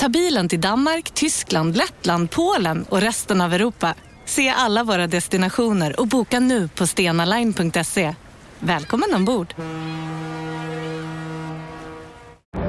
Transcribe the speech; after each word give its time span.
Ta 0.00 0.08
bilen 0.08 0.48
till 0.48 0.60
Danmark, 0.60 1.10
Tyskland, 1.10 1.76
Lettland, 1.76 2.30
Polen 2.30 2.84
och 2.88 3.00
resten 3.00 3.40
av 3.40 3.54
Europa. 3.54 3.94
Se 4.24 4.48
alla 4.48 4.84
våra 4.84 5.06
destinationer 5.06 6.00
och 6.00 6.06
boka 6.06 6.40
nu 6.40 6.68
på 6.68 6.86
stenaline.se. 6.86 8.14
Välkommen 8.58 9.14
ombord! 9.14 9.54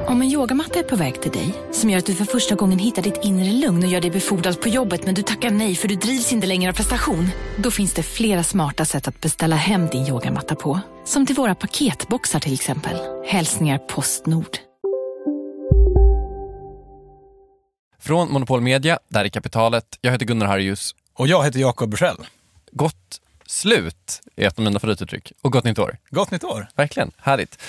Om 0.06 0.22
en 0.22 0.30
yogamatta 0.30 0.78
är 0.78 0.82
på 0.82 0.96
väg 0.96 1.22
till 1.22 1.30
dig, 1.30 1.54
som 1.72 1.90
gör 1.90 1.98
att 1.98 2.06
du 2.06 2.14
för 2.14 2.24
första 2.24 2.54
gången 2.54 2.78
hittar 2.78 3.02
ditt 3.02 3.24
inre 3.24 3.52
lugn 3.52 3.82
och 3.84 3.90
gör 3.90 4.00
dig 4.00 4.10
befordrad 4.10 4.60
på 4.60 4.68
jobbet 4.68 5.06
men 5.06 5.14
du 5.14 5.22
tackar 5.22 5.50
nej 5.50 5.74
för 5.74 5.88
du 5.88 5.94
drivs 5.94 6.32
inte 6.32 6.46
längre 6.46 6.70
av 6.70 6.74
prestation. 6.74 7.28
Då 7.56 7.70
finns 7.70 7.94
det 7.94 8.02
flera 8.02 8.42
smarta 8.42 8.84
sätt 8.84 9.08
att 9.08 9.20
beställa 9.20 9.56
hem 9.56 9.86
din 9.86 10.06
yogamatta 10.06 10.54
på. 10.54 10.80
Som 11.04 11.26
till 11.26 11.36
våra 11.36 11.54
paketboxar 11.54 12.40
till 12.40 12.54
exempel. 12.54 12.96
Hälsningar 13.26 13.78
Postnord. 13.78 14.71
Från 18.02 18.32
Monopol 18.32 18.60
Media, 18.60 18.98
där 19.08 19.24
är 19.24 19.28
Kapitalet. 19.28 19.98
Jag 20.00 20.12
heter 20.12 20.26
Gunnar 20.26 20.46
Harjus. 20.46 20.94
Och 21.14 21.28
jag 21.28 21.44
heter 21.44 21.60
Jakob 21.60 21.90
Bursell. 21.90 22.16
Gott 22.72 23.20
slut 23.46 24.20
är 24.36 24.46
ett 24.46 24.58
av 24.58 24.64
mina 24.64 24.80
favorituttryck. 24.80 25.32
Och 25.40 25.52
gott 25.52 25.64
nytt 25.64 25.78
år. 25.78 25.96
Gott 26.10 26.30
nytt 26.30 26.44
år. 26.44 26.68
Verkligen, 26.76 27.10
härligt. 27.18 27.62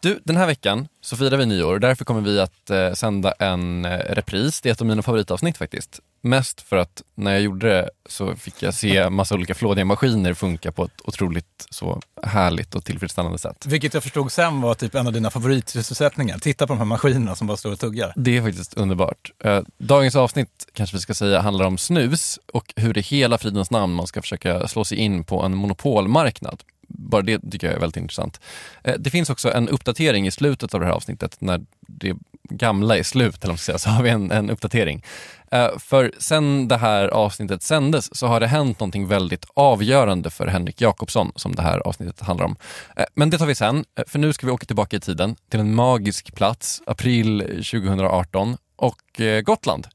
Du, 0.00 0.20
den 0.24 0.36
här 0.36 0.46
veckan 0.46 0.88
så 1.00 1.16
firar 1.16 1.36
vi 1.36 1.46
nyår 1.46 1.74
och 1.74 1.80
därför 1.80 2.04
kommer 2.04 2.20
vi 2.20 2.40
att 2.40 2.70
eh, 2.70 2.92
sända 2.92 3.32
en 3.32 3.84
eh, 3.84 3.98
repris. 3.98 4.60
Det 4.60 4.68
är 4.68 4.72
ett 4.72 4.80
av 4.80 4.86
mina 4.86 5.02
favoritavsnitt 5.02 5.56
faktiskt. 5.56 6.00
Mest 6.24 6.60
för 6.60 6.76
att 6.76 7.02
när 7.14 7.32
jag 7.32 7.40
gjorde 7.40 7.68
det 7.68 7.90
så 8.08 8.36
fick 8.36 8.62
jag 8.62 8.74
se 8.74 9.10
massa 9.10 9.34
olika 9.34 9.54
flådiga 9.54 9.84
maskiner 9.84 10.34
funka 10.34 10.72
på 10.72 10.84
ett 10.84 11.00
otroligt 11.04 11.66
så 11.70 12.00
härligt 12.22 12.74
och 12.74 12.84
tillfredsställande 12.84 13.38
sätt. 13.38 13.66
Vilket 13.66 13.94
jag 13.94 14.02
förstod 14.02 14.32
sen 14.32 14.60
var 14.60 14.74
typ 14.74 14.94
en 14.94 15.06
av 15.06 15.12
dina 15.12 15.30
favoritsysselsättningar. 15.30 16.38
Titta 16.38 16.66
på 16.66 16.72
de 16.72 16.78
här 16.78 16.84
maskinerna 16.84 17.34
som 17.34 17.46
bara 17.46 17.56
står 17.56 17.72
och 17.72 17.78
tuggar. 17.78 18.12
Det 18.16 18.36
är 18.36 18.42
faktiskt 18.42 18.74
underbart. 18.74 19.32
Eh, 19.44 19.62
dagens 19.78 20.16
avsnitt 20.16 20.66
kanske 20.72 20.96
vi 20.96 21.00
ska 21.00 21.14
säga 21.14 21.40
handlar 21.40 21.64
om 21.64 21.78
snus 21.78 22.38
och 22.52 22.72
hur 22.76 22.98
i 22.98 23.00
hela 23.00 23.38
fridens 23.38 23.70
namn 23.70 23.94
man 23.94 24.06
ska 24.06 24.22
försöka 24.22 24.68
slå 24.68 24.84
sig 24.84 24.98
in 24.98 25.24
på 25.24 25.42
en 25.42 25.54
monopolmarknad. 25.54 26.62
Bara 26.88 27.22
det 27.22 27.38
tycker 27.50 27.66
jag 27.66 27.76
är 27.76 27.80
väldigt 27.80 27.96
intressant. 27.96 28.40
Eh, 28.84 28.94
det 28.98 29.10
finns 29.10 29.30
också 29.30 29.52
en 29.52 29.68
uppdatering 29.68 30.26
i 30.26 30.30
slutet 30.30 30.74
av 30.74 30.80
det 30.80 30.86
här 30.86 30.92
avsnittet. 30.92 31.36
När 31.40 31.60
det 31.80 32.14
gamla 32.50 32.98
är 32.98 33.02
slut, 33.02 33.44
eller 33.44 33.52
man 33.52 33.58
ska 33.58 33.64
säga, 33.64 33.78
så 33.78 33.90
har 33.90 34.02
vi 34.02 34.10
en, 34.10 34.30
en 34.30 34.50
uppdatering. 34.50 35.04
Eh, 35.50 35.78
för 35.78 36.12
sen 36.18 36.68
det 36.68 36.76
här 36.76 37.08
avsnittet 37.08 37.62
sändes 37.62 38.16
så 38.16 38.26
har 38.26 38.40
det 38.40 38.46
hänt 38.46 38.80
någonting 38.80 39.08
väldigt 39.08 39.44
avgörande 39.54 40.30
för 40.30 40.46
Henrik 40.46 40.80
Jakobsson 40.80 41.32
som 41.36 41.54
det 41.54 41.62
här 41.62 41.78
avsnittet 41.78 42.20
handlar 42.20 42.46
om. 42.46 42.56
Eh, 42.96 43.04
men 43.14 43.30
det 43.30 43.38
tar 43.38 43.46
vi 43.46 43.54
sen, 43.54 43.84
för 44.06 44.18
nu 44.18 44.32
ska 44.32 44.46
vi 44.46 44.52
åka 44.52 44.66
tillbaka 44.66 44.96
i 44.96 45.00
tiden 45.00 45.36
till 45.50 45.60
en 45.60 45.74
magisk 45.74 46.34
plats, 46.34 46.82
april 46.86 47.40
2018 47.40 48.56
och 48.76 49.20
Gotland. 49.44 49.86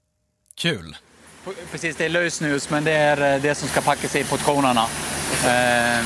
Kul! 0.62 0.96
Precis, 1.72 1.96
det 1.96 2.06
är 2.06 2.10
lösnus 2.10 2.70
men 2.70 2.84
det 2.84 2.92
är 2.92 3.40
det 3.40 3.56
som 3.56 3.68
ska 3.68 3.82
packas 3.82 4.16
i 4.16 4.24
portionerna. 4.24 4.86
Eh, 5.46 6.06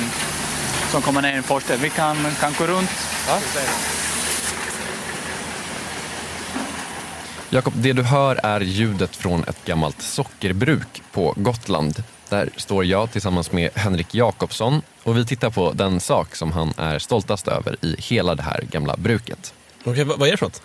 som 0.92 1.02
kommer 1.02 1.22
ner 1.22 1.34
i 1.34 1.36
en. 1.36 1.82
Vi 1.82 1.90
kan, 1.90 2.16
kan 2.40 2.54
gå 2.60 2.68
runt. 2.68 2.90
Ja. 3.28 3.40
Jakob, 7.54 7.74
det 7.76 7.94
du 7.94 8.04
hör 8.04 8.40
är 8.44 8.62
ljudet 8.62 9.16
från 9.16 9.44
ett 9.44 9.66
gammalt 9.66 10.02
sockerbruk 10.02 11.04
på 11.12 11.34
Gotland. 11.38 12.04
Där 12.30 12.50
står 12.58 12.86
jag 12.86 13.12
tillsammans 13.12 13.52
med 13.52 13.70
Henrik 13.76 14.16
Jakobsson 14.16 14.82
och 15.04 15.18
vi 15.18 15.26
tittar 15.26 15.50
på 15.50 15.72
den 15.74 16.00
sak 16.00 16.36
som 16.36 16.52
han 16.52 16.74
är 16.78 17.00
stoltast 17.00 17.48
över 17.48 17.76
i 17.82 17.96
hela 18.00 18.36
det 18.36 18.44
här 18.44 18.62
gamla 18.72 18.98
bruket. 18.98 19.54
Okej, 19.84 20.04
vad 20.04 20.28
är 20.28 20.32
det 20.32 20.38
för 20.38 20.46
något? 20.46 20.62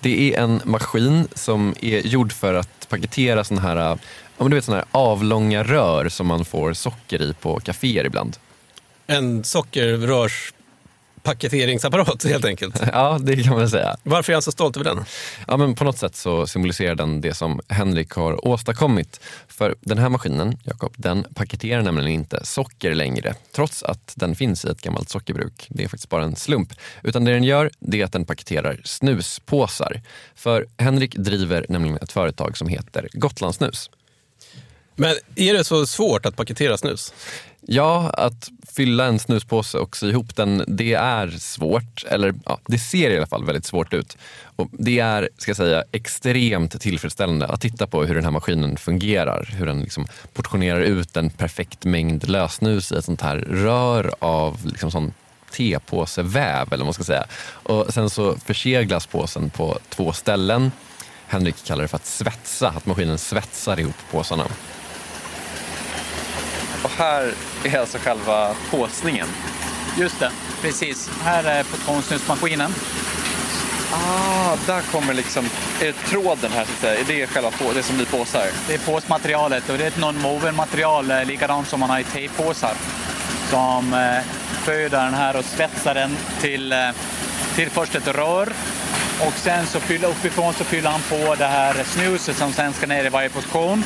Det 0.00 0.34
är 0.34 0.40
en 0.40 0.60
maskin 0.64 1.28
som 1.34 1.74
är 1.80 2.06
gjord 2.06 2.32
för 2.32 2.54
att 2.54 2.88
paketera 2.88 3.44
såna 3.44 3.60
här, 3.60 3.76
ja, 3.76 3.98
men 4.38 4.50
du 4.50 4.54
vet, 4.56 4.64
såna 4.64 4.76
här 4.76 4.86
avlånga 4.90 5.62
rör 5.62 6.08
som 6.08 6.26
man 6.26 6.44
får 6.44 6.72
socker 6.72 7.22
i 7.22 7.34
på 7.34 7.60
kaféer 7.60 8.06
ibland. 8.06 8.36
En 9.06 9.44
sockerrörs 9.44 10.52
paketeringsapparat 11.22 12.24
helt 12.24 12.44
enkelt. 12.44 12.80
Ja, 12.92 13.18
det 13.20 13.42
kan 13.42 13.54
man 13.54 13.68
säga. 13.68 13.96
Varför 14.02 14.32
är 14.32 14.34
han 14.34 14.42
så 14.42 14.52
stolt 14.52 14.76
över 14.76 14.84
den? 14.84 15.04
Ja, 15.46 15.56
men 15.56 15.74
på 15.74 15.84
något 15.84 15.98
sätt 15.98 16.16
så 16.16 16.46
symboliserar 16.46 16.94
den 16.94 17.20
det 17.20 17.34
som 17.34 17.60
Henrik 17.68 18.10
har 18.10 18.48
åstadkommit. 18.48 19.20
För 19.48 19.74
den 19.80 19.98
här 19.98 20.08
maskinen, 20.08 20.58
Jakob, 20.64 20.94
den 20.96 21.26
paketerar 21.34 21.82
nämligen 21.82 22.10
inte 22.10 22.46
socker 22.46 22.94
längre. 22.94 23.34
Trots 23.52 23.82
att 23.82 24.12
den 24.16 24.34
finns 24.34 24.64
i 24.64 24.68
ett 24.68 24.80
gammalt 24.80 25.08
sockerbruk. 25.08 25.66
Det 25.68 25.84
är 25.84 25.88
faktiskt 25.88 26.08
bara 26.08 26.24
en 26.24 26.36
slump. 26.36 26.72
Utan 27.02 27.24
det 27.24 27.32
den 27.32 27.44
gör, 27.44 27.70
det 27.78 28.00
är 28.00 28.04
att 28.04 28.12
den 28.12 28.24
paketerar 28.24 28.80
snuspåsar. 28.84 30.02
För 30.34 30.66
Henrik 30.78 31.16
driver 31.16 31.66
nämligen 31.68 31.96
ett 31.96 32.12
företag 32.12 32.56
som 32.56 32.68
heter 32.68 33.08
Gotlandssnus. 33.12 33.90
Men 35.00 35.16
är 35.36 35.54
det 35.54 35.64
så 35.64 35.86
svårt 35.86 36.26
att 36.26 36.36
paketera 36.36 36.78
snus? 36.78 37.14
Ja, 37.72 38.10
att 38.10 38.50
fylla 38.68 39.04
en 39.04 39.18
snuspåse 39.18 39.78
och 39.78 39.96
sy 39.96 40.08
ihop 40.08 40.36
den, 40.36 40.64
det 40.68 40.94
är 40.94 41.28
svårt. 41.28 42.04
Eller 42.08 42.34
ja, 42.44 42.58
det 42.66 42.78
ser 42.78 43.10
i 43.10 43.16
alla 43.16 43.26
fall 43.26 43.44
väldigt 43.44 43.64
svårt 43.64 43.92
ut. 43.92 44.16
Och 44.56 44.68
det 44.72 44.98
är, 44.98 45.28
ska 45.38 45.50
jag 45.50 45.56
säga, 45.56 45.84
extremt 45.92 46.80
tillfredsställande 46.80 47.46
att 47.46 47.60
titta 47.60 47.86
på 47.86 48.04
hur 48.04 48.14
den 48.14 48.24
här 48.24 48.30
maskinen 48.30 48.76
fungerar. 48.76 49.48
Hur 49.52 49.66
den 49.66 49.80
liksom 49.80 50.06
portionerar 50.32 50.80
ut 50.80 51.16
en 51.16 51.30
perfekt 51.30 51.84
mängd 51.84 52.28
lösnus 52.28 52.92
i 52.92 52.96
ett 52.96 53.04
sånt 53.04 53.20
här 53.20 53.36
rör 53.36 54.14
av 54.18 54.66
liksom 54.66 54.90
sån 54.90 55.12
tepåseväv 55.50 56.66
eller 56.66 56.84
vad 56.84 56.86
man 56.86 56.94
ska 56.94 57.04
säga. 57.04 57.24
Och 57.50 57.94
sen 57.94 58.10
så 58.10 58.36
förseglas 58.36 59.06
påsen 59.06 59.50
på 59.50 59.78
två 59.88 60.12
ställen. 60.12 60.72
Henrik 61.26 61.64
kallar 61.64 61.82
det 61.82 61.88
för 61.88 61.96
att 61.96 62.06
svetsa, 62.06 62.68
att 62.68 62.86
maskinen 62.86 63.18
svetsar 63.18 63.80
ihop 63.80 63.96
påsarna. 64.10 64.44
Och 66.82 66.90
här 66.90 67.34
är 67.64 67.78
alltså 67.78 67.98
själva 67.98 68.54
påsningen. 68.70 69.26
Just 69.98 70.20
det, 70.20 70.30
precis. 70.62 71.10
Här 71.22 71.44
är 71.44 71.62
portionsnusmaskinen. 71.62 72.74
Ah, 73.92 74.56
där 74.66 74.80
kommer 74.80 75.14
liksom, 75.14 75.44
är 75.80 75.86
det 75.86 75.92
tråden 75.92 76.52
här 76.52 76.64
så 76.64 76.72
att 76.72 76.78
säga? 76.78 77.00
Är 77.00 77.04
det 77.04 77.26
själva 77.26 77.50
på, 77.50 77.72
det 77.72 77.82
som 77.82 77.96
blir 77.96 78.06
påsar? 78.06 78.46
Det 78.68 78.74
är 78.74 78.78
påsmaterialet 78.78 79.70
och 79.70 79.78
det 79.78 79.84
är 79.84 79.88
ett 79.88 79.96
non-woven 79.96 80.52
material, 80.52 81.10
eh, 81.10 81.24
likadant 81.24 81.68
som 81.68 81.80
man 81.80 81.90
har 81.90 81.98
i 81.98 82.04
tejppåsar. 82.04 82.74
Som 83.50 83.94
eh, 83.94 84.24
föder 84.62 85.04
den 85.04 85.14
här 85.14 85.36
och 85.36 85.44
svetsar 85.44 85.94
den 85.94 86.16
till, 86.40 86.72
eh, 86.72 86.78
till 87.54 87.70
först 87.70 87.94
ett 87.94 88.08
rör 88.08 88.52
och 89.26 89.32
sen 89.32 89.66
så 89.66 89.80
fyller, 89.80 90.08
uppifrån 90.08 90.54
så 90.54 90.64
fyller 90.64 90.90
han 90.90 91.00
på 91.00 91.34
det 91.34 91.46
här 91.46 91.84
snuset 91.84 92.36
som 92.36 92.52
sen 92.52 92.72
ska 92.72 92.86
ner 92.86 93.04
i 93.04 93.08
varje 93.08 93.28
portion. 93.28 93.84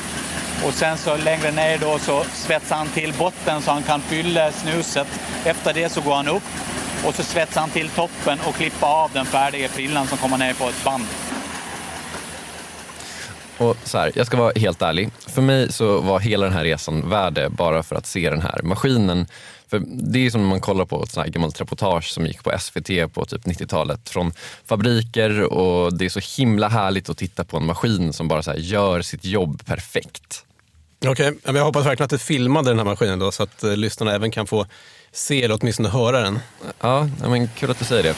Och 0.66 0.74
sen 0.74 0.98
så 0.98 1.16
längre 1.16 1.50
ner 1.50 1.78
då 1.78 1.98
så 1.98 2.24
svetsar 2.24 2.76
han 2.76 2.88
till 2.88 3.12
botten 3.18 3.62
så 3.62 3.70
han 3.70 3.82
kan 3.82 4.00
fylla 4.00 4.52
snuset. 4.52 5.06
Efter 5.44 5.74
det 5.74 5.88
så 5.88 6.00
går 6.00 6.14
han 6.14 6.28
upp 6.28 6.42
och 7.06 7.14
så 7.14 7.22
svetsar 7.22 7.60
han 7.60 7.70
till 7.70 7.88
toppen 7.88 8.38
och 8.48 8.54
klipper 8.54 8.86
av 8.86 9.10
den 9.12 9.26
färdiga 9.26 9.68
frillan 9.68 10.06
som 10.06 10.18
kommer 10.18 10.38
ner 10.38 10.54
på 10.54 10.68
ett 10.68 10.84
band. 10.84 11.04
Och 13.58 13.76
så 13.84 13.98
här, 13.98 14.12
jag 14.14 14.26
ska 14.26 14.36
vara 14.36 14.52
helt 14.56 14.82
ärlig. 14.82 15.10
För 15.26 15.42
mig 15.42 15.72
så 15.72 16.00
var 16.00 16.20
hela 16.20 16.44
den 16.46 16.54
här 16.54 16.64
resan 16.64 17.10
värd 17.10 17.50
bara 17.50 17.82
för 17.82 17.96
att 17.96 18.06
se 18.06 18.30
den 18.30 18.42
här 18.42 18.60
maskinen. 18.62 19.26
För 19.74 19.86
Det 19.86 20.26
är 20.26 20.30
som 20.30 20.40
när 20.40 20.48
man 20.48 20.60
kollar 20.60 20.84
på 20.84 21.02
ett 21.02 21.10
sånt 21.10 21.26
här 21.26 21.32
gammalt 21.32 21.60
reportage 21.60 22.10
som 22.10 22.26
gick 22.26 22.42
på 22.42 22.58
SVT 22.58 23.12
på 23.12 23.24
typ 23.24 23.44
90-talet 23.44 24.08
från 24.08 24.32
fabriker 24.66 25.42
och 25.42 25.98
det 25.98 26.04
är 26.04 26.08
så 26.08 26.20
himla 26.42 26.68
härligt 26.68 27.08
att 27.08 27.18
titta 27.18 27.44
på 27.44 27.56
en 27.56 27.66
maskin 27.66 28.12
som 28.12 28.28
bara 28.28 28.42
så 28.42 28.52
gör 28.56 29.02
sitt 29.02 29.24
jobb 29.24 29.66
perfekt. 29.66 30.44
Okej, 31.06 31.28
okay. 31.28 31.54
jag 31.56 31.64
hoppas 31.64 31.86
verkligen 31.86 32.04
att 32.04 32.10
du 32.10 32.18
filmade 32.18 32.70
den 32.70 32.78
här 32.78 32.84
maskinen 32.84 33.18
då 33.18 33.32
så 33.32 33.42
att 33.42 33.64
uh, 33.64 33.76
lyssnarna 33.76 34.12
även 34.12 34.30
kan 34.30 34.46
få 34.46 34.66
se 35.12 35.42
eller 35.42 35.58
åtminstone 35.60 35.88
höra 35.88 36.20
den. 36.20 36.38
Ja, 36.80 37.08
men 37.20 37.48
kul 37.48 37.70
att 37.70 37.78
du 37.78 37.84
säger 37.84 38.02
det. 38.02 38.14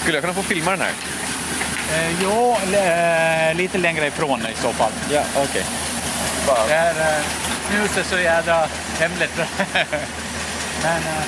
Skulle 0.00 0.16
jag 0.16 0.22
kunna 0.22 0.34
få 0.34 0.42
filma 0.42 0.70
den 0.70 0.80
här? 0.80 0.92
Eh, 1.92 2.22
ja, 2.22 2.58
eh, 2.78 3.56
lite 3.56 3.78
längre 3.78 4.06
ifrån 4.06 4.40
i 4.40 4.56
så 4.62 4.72
fall. 4.72 4.92
Ja, 5.10 5.22
okej. 5.36 5.64
Okay. 6.46 6.68
Det 6.68 6.74
är 6.74 7.18
eh, 7.18 7.24
snuset 7.70 8.06
så 8.06 8.18
jädra 8.18 8.66
hemligt. 8.98 9.32
men 10.82 11.02
eh, 11.02 11.24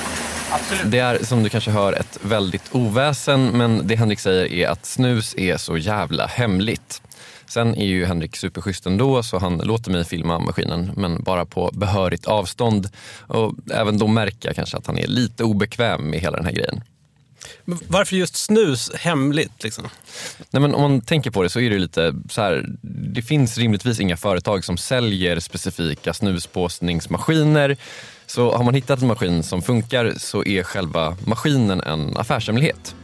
absolut. 0.51 0.91
Det 0.91 0.99
är 0.99 1.23
som 1.23 1.43
du 1.43 1.49
kanske 1.49 1.71
hör 1.71 1.93
ett 1.93 2.19
väldigt 2.21 2.63
oväsen 2.71 3.45
men 3.45 3.87
det 3.87 3.95
Henrik 3.95 4.19
säger 4.19 4.51
är 4.51 4.67
att 4.67 4.85
snus 4.85 5.35
är 5.37 5.57
så 5.57 5.77
jävla 5.77 6.25
hemligt. 6.25 7.01
Sen 7.47 7.75
är 7.75 7.85
ju 7.85 8.05
Henrik 8.05 8.35
superschysst 8.35 8.85
ändå 8.85 9.23
så 9.23 9.37
han 9.37 9.57
låter 9.57 9.91
mig 9.91 10.05
filma 10.05 10.39
maskinen 10.39 10.91
men 10.95 11.23
bara 11.23 11.45
på 11.45 11.69
behörigt 11.73 12.25
avstånd. 12.25 12.89
Och 13.27 13.53
även 13.71 13.97
då 13.97 14.07
märker 14.07 14.49
jag 14.49 14.55
kanske 14.55 14.77
att 14.77 14.87
han 14.87 14.97
är 14.97 15.07
lite 15.07 15.43
obekväm 15.43 16.09
med 16.09 16.19
hela 16.19 16.37
den 16.37 16.45
här 16.45 16.53
grejen. 16.53 16.81
Men 17.65 17.79
varför 17.87 18.15
just 18.15 18.35
snus 18.35 18.91
hemligt? 18.95 19.63
Liksom? 19.63 19.89
Nej, 20.51 20.61
men 20.61 20.75
om 20.75 20.81
man 20.81 21.01
tänker 21.01 21.31
på 21.31 21.43
det 21.43 21.49
så 21.49 21.59
är 21.59 21.69
det 21.69 21.79
lite 21.79 22.15
så 22.29 22.41
här. 22.41 22.65
Det 23.13 23.21
finns 23.21 23.57
rimligtvis 23.57 23.99
inga 23.99 24.17
företag 24.17 24.65
som 24.65 24.77
säljer 24.77 25.39
specifika 25.39 26.13
snuspåsningsmaskiner. 26.13 27.77
Så 28.27 28.55
har 28.55 28.63
man 28.63 28.73
hittat 28.73 29.01
en 29.01 29.07
maskin 29.07 29.43
som 29.43 29.61
funkar 29.61 30.13
så 30.17 30.43
är 30.43 30.63
själva 30.63 31.17
maskinen 31.25 31.81
en 31.81 32.17
affärshemlighet. 32.17 32.95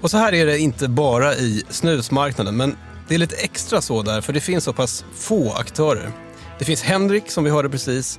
Och 0.00 0.10
så 0.10 0.16
här 0.16 0.34
är 0.34 0.46
det 0.46 0.58
inte 0.58 0.88
bara 0.88 1.34
i 1.34 1.64
snusmarknaden, 1.68 2.56
men 2.56 2.76
det 3.08 3.14
är 3.14 3.18
lite 3.18 3.36
extra 3.36 3.80
så 3.80 4.02
där, 4.02 4.20
för 4.20 4.32
det 4.32 4.40
finns 4.40 4.64
så 4.64 4.72
pass 4.72 5.04
få 5.14 5.52
aktörer. 5.52 6.12
Det 6.58 6.64
finns 6.64 6.82
Henrik 6.82 7.30
som 7.30 7.44
vi 7.44 7.50
hörde 7.50 7.68
precis, 7.68 8.18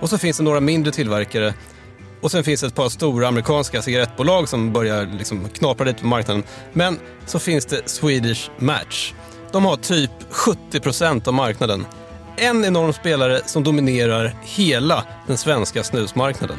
och 0.00 0.10
så 0.10 0.18
finns 0.18 0.36
det 0.36 0.42
några 0.42 0.60
mindre 0.60 0.92
tillverkare 0.92 1.54
och 2.20 2.30
sen 2.30 2.44
finns 2.44 2.60
det 2.60 2.66
ett 2.66 2.74
par 2.74 2.88
stora 2.88 3.28
amerikanska 3.28 3.82
cigarettbolag 3.82 4.48
som 4.48 4.72
börjar 4.72 5.06
liksom 5.18 5.48
knapra 5.48 5.86
lite 5.86 6.00
på 6.00 6.06
marknaden. 6.06 6.42
Men 6.72 6.98
så 7.26 7.38
finns 7.38 7.66
det 7.66 7.88
Swedish 7.88 8.50
Match. 8.58 9.12
De 9.52 9.64
har 9.64 9.76
typ 9.76 10.10
70 10.30 10.80
procent 10.80 11.28
av 11.28 11.34
marknaden. 11.34 11.86
En 12.42 12.64
enorm 12.64 12.92
spelare 12.92 13.40
som 13.44 13.62
dominerar 13.62 14.34
hela 14.42 15.04
den 15.26 15.36
svenska 15.36 15.82
snusmarknaden. 15.82 16.56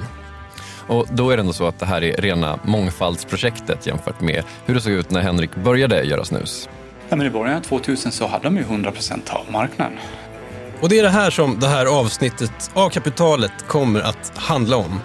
Och 0.87 1.07
då 1.11 1.29
är 1.29 1.37
det 1.37 1.41
ändå 1.41 1.53
så 1.53 1.67
att 1.67 1.79
det 1.79 1.85
här 1.85 2.03
är 2.03 2.21
rena 2.21 2.59
mångfaldsprojektet 2.63 3.87
jämfört 3.87 4.21
med 4.21 4.43
hur 4.65 4.75
det 4.75 4.81
såg 4.81 4.93
ut 4.93 5.11
när 5.11 5.21
Henrik 5.21 5.55
började 5.55 6.03
göra 6.03 6.25
snus. 6.25 6.69
Ja, 7.09 7.15
men 7.15 7.27
I 7.27 7.29
början 7.29 7.57
av 7.57 7.61
2000 7.61 8.11
så 8.11 8.27
hade 8.27 8.43
de 8.43 8.57
ju 8.57 8.61
100 8.61 8.91
procent 8.91 9.29
av 9.29 9.51
marknaden. 9.51 9.97
Och 10.81 10.89
det 10.89 10.99
är 10.99 11.03
det 11.03 11.09
här 11.09 11.29
som 11.29 11.59
det 11.59 11.67
här 11.67 11.85
avsnittet 11.85 12.71
av 12.73 12.89
Kapitalet 12.89 13.67
kommer 13.67 14.01
att 14.01 14.31
handla 14.35 14.77
om. 14.77 14.99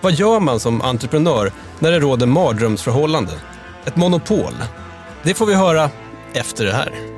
Vad 0.00 0.12
gör 0.12 0.40
man 0.40 0.60
som 0.60 0.82
entreprenör 0.82 1.52
när 1.78 1.92
det 1.92 2.00
råder 2.00 2.26
mardrömsförhållande? 2.26 3.32
Ett 3.84 3.96
monopol? 3.96 4.54
Det 5.22 5.34
får 5.34 5.46
vi 5.46 5.54
höra 5.54 5.90
efter 6.32 6.64
det 6.64 6.72
här. 6.72 7.17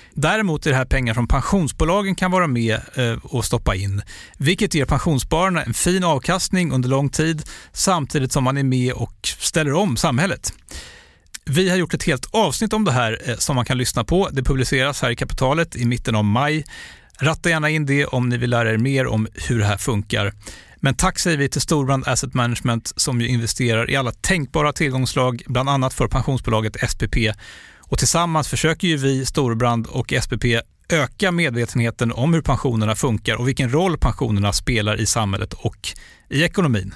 Däremot 0.13 0.65
är 0.65 0.69
det 0.69 0.75
här 0.75 0.85
pengar 0.85 1.13
som 1.13 1.27
pensionsbolagen 1.27 2.15
kan 2.15 2.31
vara 2.31 2.47
med 2.47 2.79
eh, 2.95 3.17
och 3.23 3.45
stoppa 3.45 3.75
in, 3.75 4.01
vilket 4.37 4.75
ger 4.75 4.85
pensionsspararna 4.85 5.63
en 5.63 5.73
fin 5.73 6.03
avkastning 6.03 6.71
under 6.71 6.89
lång 6.89 7.09
tid 7.09 7.43
samtidigt 7.73 8.31
som 8.31 8.43
man 8.43 8.57
är 8.57 8.63
med 8.63 8.93
och 8.93 9.13
ställer 9.23 9.73
om 9.73 9.97
samhället. 9.97 10.53
Vi 11.45 11.69
har 11.69 11.77
gjort 11.77 11.93
ett 11.93 12.03
helt 12.03 12.27
avsnitt 12.31 12.73
om 12.73 12.85
det 12.85 12.91
här 12.91 13.21
eh, 13.25 13.35
som 13.35 13.55
man 13.55 13.65
kan 13.65 13.77
lyssna 13.77 14.03
på. 14.03 14.29
Det 14.31 14.43
publiceras 14.43 15.01
här 15.01 15.09
i 15.09 15.15
Kapitalet 15.15 15.75
i 15.75 15.85
mitten 15.85 16.15
av 16.15 16.23
maj. 16.23 16.65
Ratta 17.19 17.49
gärna 17.49 17.69
in 17.69 17.85
det 17.85 18.05
om 18.05 18.29
ni 18.29 18.37
vill 18.37 18.49
lära 18.49 18.71
er 18.71 18.77
mer 18.77 19.07
om 19.07 19.27
hur 19.33 19.59
det 19.59 19.65
här 19.65 19.77
funkar. 19.77 20.33
Men 20.83 20.95
tack 20.95 21.19
säger 21.19 21.37
vi 21.37 21.49
till 21.49 21.61
Storbrand 21.61 22.07
Asset 22.07 22.33
Management 22.33 22.93
som 22.95 23.21
ju 23.21 23.27
investerar 23.27 23.89
i 23.89 23.95
alla 23.95 24.11
tänkbara 24.11 24.73
tillgångslag, 24.73 25.43
bland 25.47 25.69
annat 25.69 25.93
för 25.93 26.07
pensionsbolaget 26.07 26.89
SPP. 26.89 27.15
Och 27.91 27.97
tillsammans 27.97 28.47
försöker 28.47 28.87
ju 28.87 28.97
vi, 28.97 29.25
Storbrand 29.25 29.87
och 29.87 30.13
SPP, 30.21 30.45
öka 30.89 31.31
medvetenheten 31.31 32.11
om 32.11 32.33
hur 32.33 32.41
pensionerna 32.41 32.95
funkar 32.95 33.35
och 33.35 33.47
vilken 33.47 33.73
roll 33.73 33.97
pensionerna 33.97 34.53
spelar 34.53 35.01
i 35.01 35.05
samhället 35.05 35.53
och 35.53 35.87
i 36.29 36.43
ekonomin. 36.43 36.93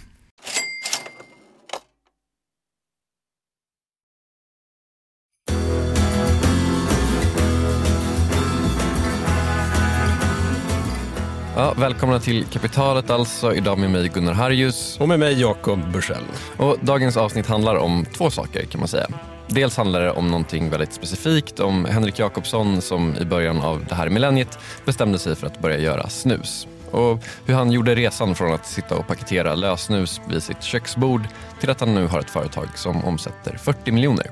Ja, 11.56 11.74
välkomna 11.77 12.19
till 12.19 12.45
Kapitalet 12.45 13.09
alltså. 13.09 13.53
Idag 13.53 13.80
med 13.80 13.92
mig 13.92 14.12
Gunnar 14.13 14.33
Harjus. 14.33 14.97
Och 15.00 15.07
med 15.07 15.19
mig 15.19 15.42
Jakob 15.42 15.92
Bursell. 15.92 16.24
Och 16.57 16.77
dagens 16.81 17.18
avsnitt 17.18 17.47
handlar 17.47 17.75
om 17.75 18.06
två 18.13 18.30
saker 18.30 18.65
kan 18.65 18.80
man 18.80 18.88
säga. 18.88 19.07
Dels 19.47 19.77
handlar 19.77 20.01
det 20.01 20.12
om 20.12 20.27
någonting 20.27 20.69
väldigt 20.69 20.94
specifikt, 20.94 21.59
om 21.59 21.86
Henrik 21.86 22.19
Jakobsson 22.19 22.81
som 22.81 23.15
i 23.18 23.25
början 23.25 23.62
av 23.62 23.86
det 23.89 23.95
här 23.95 24.09
millenniet 24.09 24.59
bestämde 24.86 25.19
sig 25.19 25.36
för 25.36 25.47
att 25.47 25.59
börja 25.59 25.77
göra 25.77 26.09
snus. 26.09 26.68
Och 26.92 27.19
hur 27.45 27.53
han 27.53 27.71
gjorde 27.71 27.95
resan 27.95 28.36
från 28.36 28.53
att 28.53 28.65
sitta 28.65 28.95
och 28.95 29.07
paketera 29.07 29.56
lösnus 29.56 30.21
vid 30.30 30.44
sitt 30.44 30.63
köksbord 30.63 31.21
till 31.59 31.69
att 31.69 31.80
han 31.80 31.95
nu 31.95 32.07
har 32.07 32.19
ett 32.19 32.30
företag 32.30 32.68
som 32.75 33.06
omsätter 33.06 33.57
40 33.57 33.92
miljoner. 33.92 34.31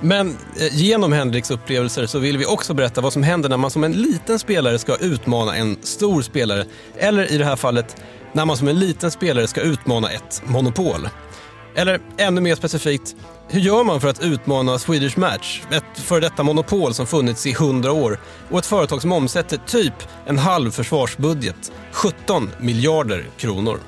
Men 0.00 0.36
eh, 0.60 0.76
genom 0.76 1.12
Henriks 1.12 1.50
upplevelser 1.50 2.06
så 2.06 2.18
vill 2.18 2.38
vi 2.38 2.46
också 2.46 2.74
berätta 2.74 3.00
vad 3.00 3.12
som 3.12 3.22
händer 3.22 3.48
när 3.48 3.56
man 3.56 3.70
som 3.70 3.84
en 3.84 3.92
liten 3.92 4.38
spelare 4.38 4.78
ska 4.78 4.96
utmana 4.96 5.56
en 5.56 5.76
stor 5.82 6.22
spelare. 6.22 6.64
Eller 6.98 7.32
i 7.32 7.38
det 7.38 7.44
här 7.44 7.56
fallet, 7.56 7.96
när 8.32 8.44
man 8.44 8.56
som 8.56 8.68
en 8.68 8.78
liten 8.78 9.10
spelare 9.10 9.46
ska 9.46 9.60
utmana 9.60 10.10
ett 10.10 10.42
monopol. 10.44 11.08
Eller 11.74 12.00
ännu 12.18 12.40
mer 12.40 12.54
specifikt, 12.54 13.16
hur 13.48 13.60
gör 13.60 13.84
man 13.84 14.00
för 14.00 14.08
att 14.08 14.22
utmana 14.22 14.78
Swedish 14.78 15.18
Match? 15.18 15.62
Ett 15.70 15.98
före 15.98 16.20
detta 16.20 16.42
monopol 16.42 16.94
som 16.94 17.06
funnits 17.06 17.46
i 17.46 17.50
100 17.50 17.92
år 17.92 18.20
och 18.50 18.58
ett 18.58 18.66
företag 18.66 19.02
som 19.02 19.12
omsätter 19.12 19.56
typ 19.66 19.94
en 20.26 20.38
halv 20.38 20.70
försvarsbudget, 20.70 21.72
17 21.92 22.50
miljarder 22.60 23.26
kronor. 23.36 23.78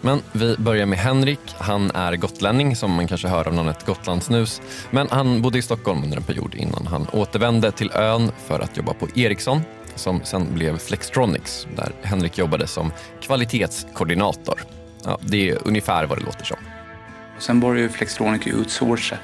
Men 0.00 0.22
vi 0.32 0.56
börjar 0.58 0.86
med 0.86 0.98
Henrik. 0.98 1.40
Han 1.58 1.90
är 1.90 2.16
gotlänning 2.16 2.76
som 2.76 2.90
man 2.90 3.08
kanske 3.08 3.28
hör 3.28 3.48
av 3.48 3.54
namnet 3.54 3.86
Gotlandsnus. 3.86 4.60
Men 4.90 5.08
han 5.10 5.42
bodde 5.42 5.58
i 5.58 5.62
Stockholm 5.62 6.04
under 6.04 6.16
en 6.16 6.22
period 6.22 6.54
innan 6.54 6.86
han 6.86 7.06
återvände 7.12 7.72
till 7.72 7.90
ön 7.94 8.32
för 8.46 8.60
att 8.60 8.76
jobba 8.76 8.94
på 8.94 9.08
Ericsson 9.14 9.60
som 9.94 10.20
sen 10.24 10.54
blev 10.54 10.78
Flextronics 10.78 11.66
där 11.76 11.92
Henrik 12.02 12.38
jobbade 12.38 12.66
som 12.66 12.92
kvalitetskoordinator. 13.20 14.62
Ja, 15.04 15.18
det 15.22 15.50
är 15.50 15.58
ungefär 15.64 16.06
vad 16.06 16.18
det 16.18 16.24
låter 16.24 16.44
som. 16.44 16.56
Sen 17.40 17.60
började 17.60 17.80
ju 18.44 18.54
outsourca 18.58 19.18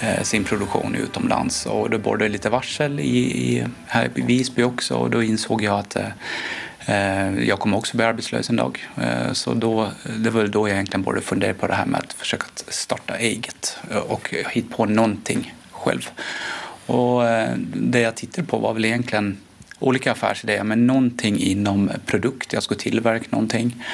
eh, 0.00 0.22
sin 0.22 0.44
produktion 0.44 0.94
utomlands 0.94 1.66
och 1.66 1.90
då 1.90 1.98
började 1.98 2.24
det 2.24 2.28
lite 2.28 2.50
varsel 2.50 3.00
i, 3.00 3.18
i, 3.18 3.66
här 3.86 4.10
i 4.14 4.20
Visby 4.20 4.62
också 4.62 4.94
och 4.94 5.10
då 5.10 5.22
insåg 5.22 5.62
jag 5.62 5.78
att 5.78 5.96
eh, 5.96 6.06
eh 6.86 7.48
jag 7.48 7.58
kommer 7.58 7.76
också 7.76 7.96
bli 7.96 8.06
arbetslös 8.06 8.50
en 8.50 8.56
dag. 8.56 8.88
Eh, 8.96 9.32
så 9.32 9.54
då, 9.54 9.88
det 10.16 10.30
var 10.30 10.46
då 10.46 10.68
jag 10.68 10.74
egentligen 10.74 11.02
började 11.02 11.26
fundera 11.26 11.54
på 11.54 11.66
det 11.66 11.74
här 11.74 11.86
med 11.86 12.00
att 12.00 12.12
försöka 12.12 12.46
starta 12.68 13.16
eget 13.16 13.78
och 14.08 14.34
hitta 14.50 14.76
på 14.76 14.86
någonting 14.86 15.54
själv. 15.70 16.10
Och 16.86 17.28
eh, 17.28 17.56
det 17.74 18.00
jag 18.00 18.14
tittade 18.14 18.46
på 18.46 18.58
var 18.58 18.74
väl 18.74 18.84
egentligen 18.84 19.36
olika 19.84 20.12
affärsidéer, 20.12 20.64
men 20.64 20.86
någonting 20.86 21.38
inom 21.38 21.90
produkt. 22.06 22.52
Jag 22.52 22.62
ska 22.62 22.74
tillverka 22.74 23.26
någonting. 23.30 23.84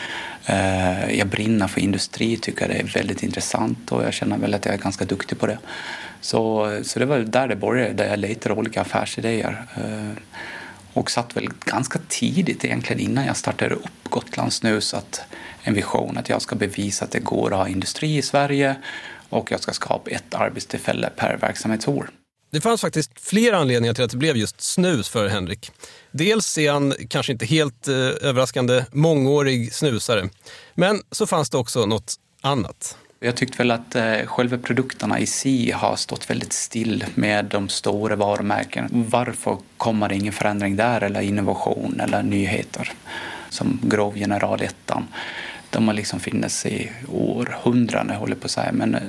Eh, 0.46 1.18
jag 1.18 1.26
brinner 1.26 1.68
för 1.68 1.80
industri, 1.80 2.36
tycker 2.36 2.68
det 2.68 2.74
är 2.74 2.84
väldigt 2.84 3.22
intressant 3.22 3.92
och 3.92 4.04
jag 4.04 4.12
känner 4.12 4.38
väl 4.38 4.54
att 4.54 4.64
jag 4.64 4.74
är 4.74 4.78
ganska 4.78 5.04
duktig 5.04 5.38
på 5.38 5.46
det. 5.46 5.58
Så, 6.20 6.70
så 6.82 6.98
det 6.98 7.04
var 7.04 7.18
där 7.18 7.48
det 7.48 7.56
började, 7.56 7.92
där 7.92 8.08
jag 8.08 8.18
letade 8.18 8.54
olika 8.54 8.80
affärsidéer 8.80 9.66
eh, 9.76 10.22
och 10.92 11.10
satt 11.10 11.36
väl 11.36 11.48
ganska 11.64 11.98
tidigt 12.08 12.64
egentligen 12.64 13.00
innan 13.00 13.26
jag 13.26 13.36
startade 13.36 13.74
upp 13.74 14.04
Gotlands 14.04 14.56
snus 14.56 14.94
att 14.94 15.20
en 15.62 15.74
vision 15.74 16.18
att 16.18 16.28
jag 16.28 16.42
ska 16.42 16.56
bevisa 16.56 17.04
att 17.04 17.10
det 17.10 17.20
går 17.20 17.52
att 17.52 17.58
ha 17.58 17.68
industri 17.68 18.16
i 18.16 18.22
Sverige 18.22 18.76
och 19.28 19.52
jag 19.52 19.60
ska 19.60 19.72
skapa 19.72 20.10
ett 20.10 20.34
arbetstillfälle 20.34 21.10
per 21.16 21.36
verksamhetsår. 21.36 22.10
Det 22.50 22.60
fanns 22.60 22.80
faktiskt 22.80 23.20
flera 23.20 23.56
anledningar 23.58 23.94
till 23.94 24.04
att 24.04 24.10
det 24.10 24.16
blev 24.16 24.36
just 24.36 24.60
snus 24.60 25.08
för 25.08 25.28
Henrik. 25.28 25.72
Dels 26.10 26.58
är 26.58 26.72
han, 26.72 26.94
kanske 27.08 27.32
inte 27.32 27.46
helt 27.46 27.88
eh, 27.88 27.94
överraskande, 27.96 28.84
mångårig 28.92 29.72
snusare. 29.72 30.28
Men 30.74 31.02
så 31.10 31.26
fanns 31.26 31.50
det 31.50 31.58
också 31.58 31.86
något 31.86 32.14
annat. 32.40 32.96
Jag 33.20 33.36
tyckte 33.36 33.58
väl 33.58 33.70
att 33.70 33.94
eh, 33.94 34.26
själva 34.26 34.58
produkterna 34.58 35.18
i 35.18 35.26
sig 35.26 35.70
har 35.70 35.96
stått 35.96 36.30
väldigt 36.30 36.52
still 36.52 37.04
med 37.14 37.44
de 37.44 37.68
stora 37.68 38.16
varumärkena. 38.16 38.88
Varför 38.92 39.58
kommer 39.76 40.08
det 40.08 40.14
ingen 40.14 40.32
förändring 40.32 40.76
där 40.76 41.00
eller 41.02 41.20
innovation 41.20 42.00
eller 42.00 42.22
nyheter? 42.22 42.92
Som 43.50 43.80
Grov 43.82 44.18
General 44.18 44.62
1. 44.62 44.76
De 45.70 45.88
har 45.88 45.94
liksom 45.94 46.20
funnits 46.20 46.66
i 46.66 46.92
århundraden, 47.08 48.16
håller 48.16 48.36
på 48.36 48.44
att 48.44 48.50
säga. 48.50 48.72
Men 48.72 48.94
eh, 48.94 49.00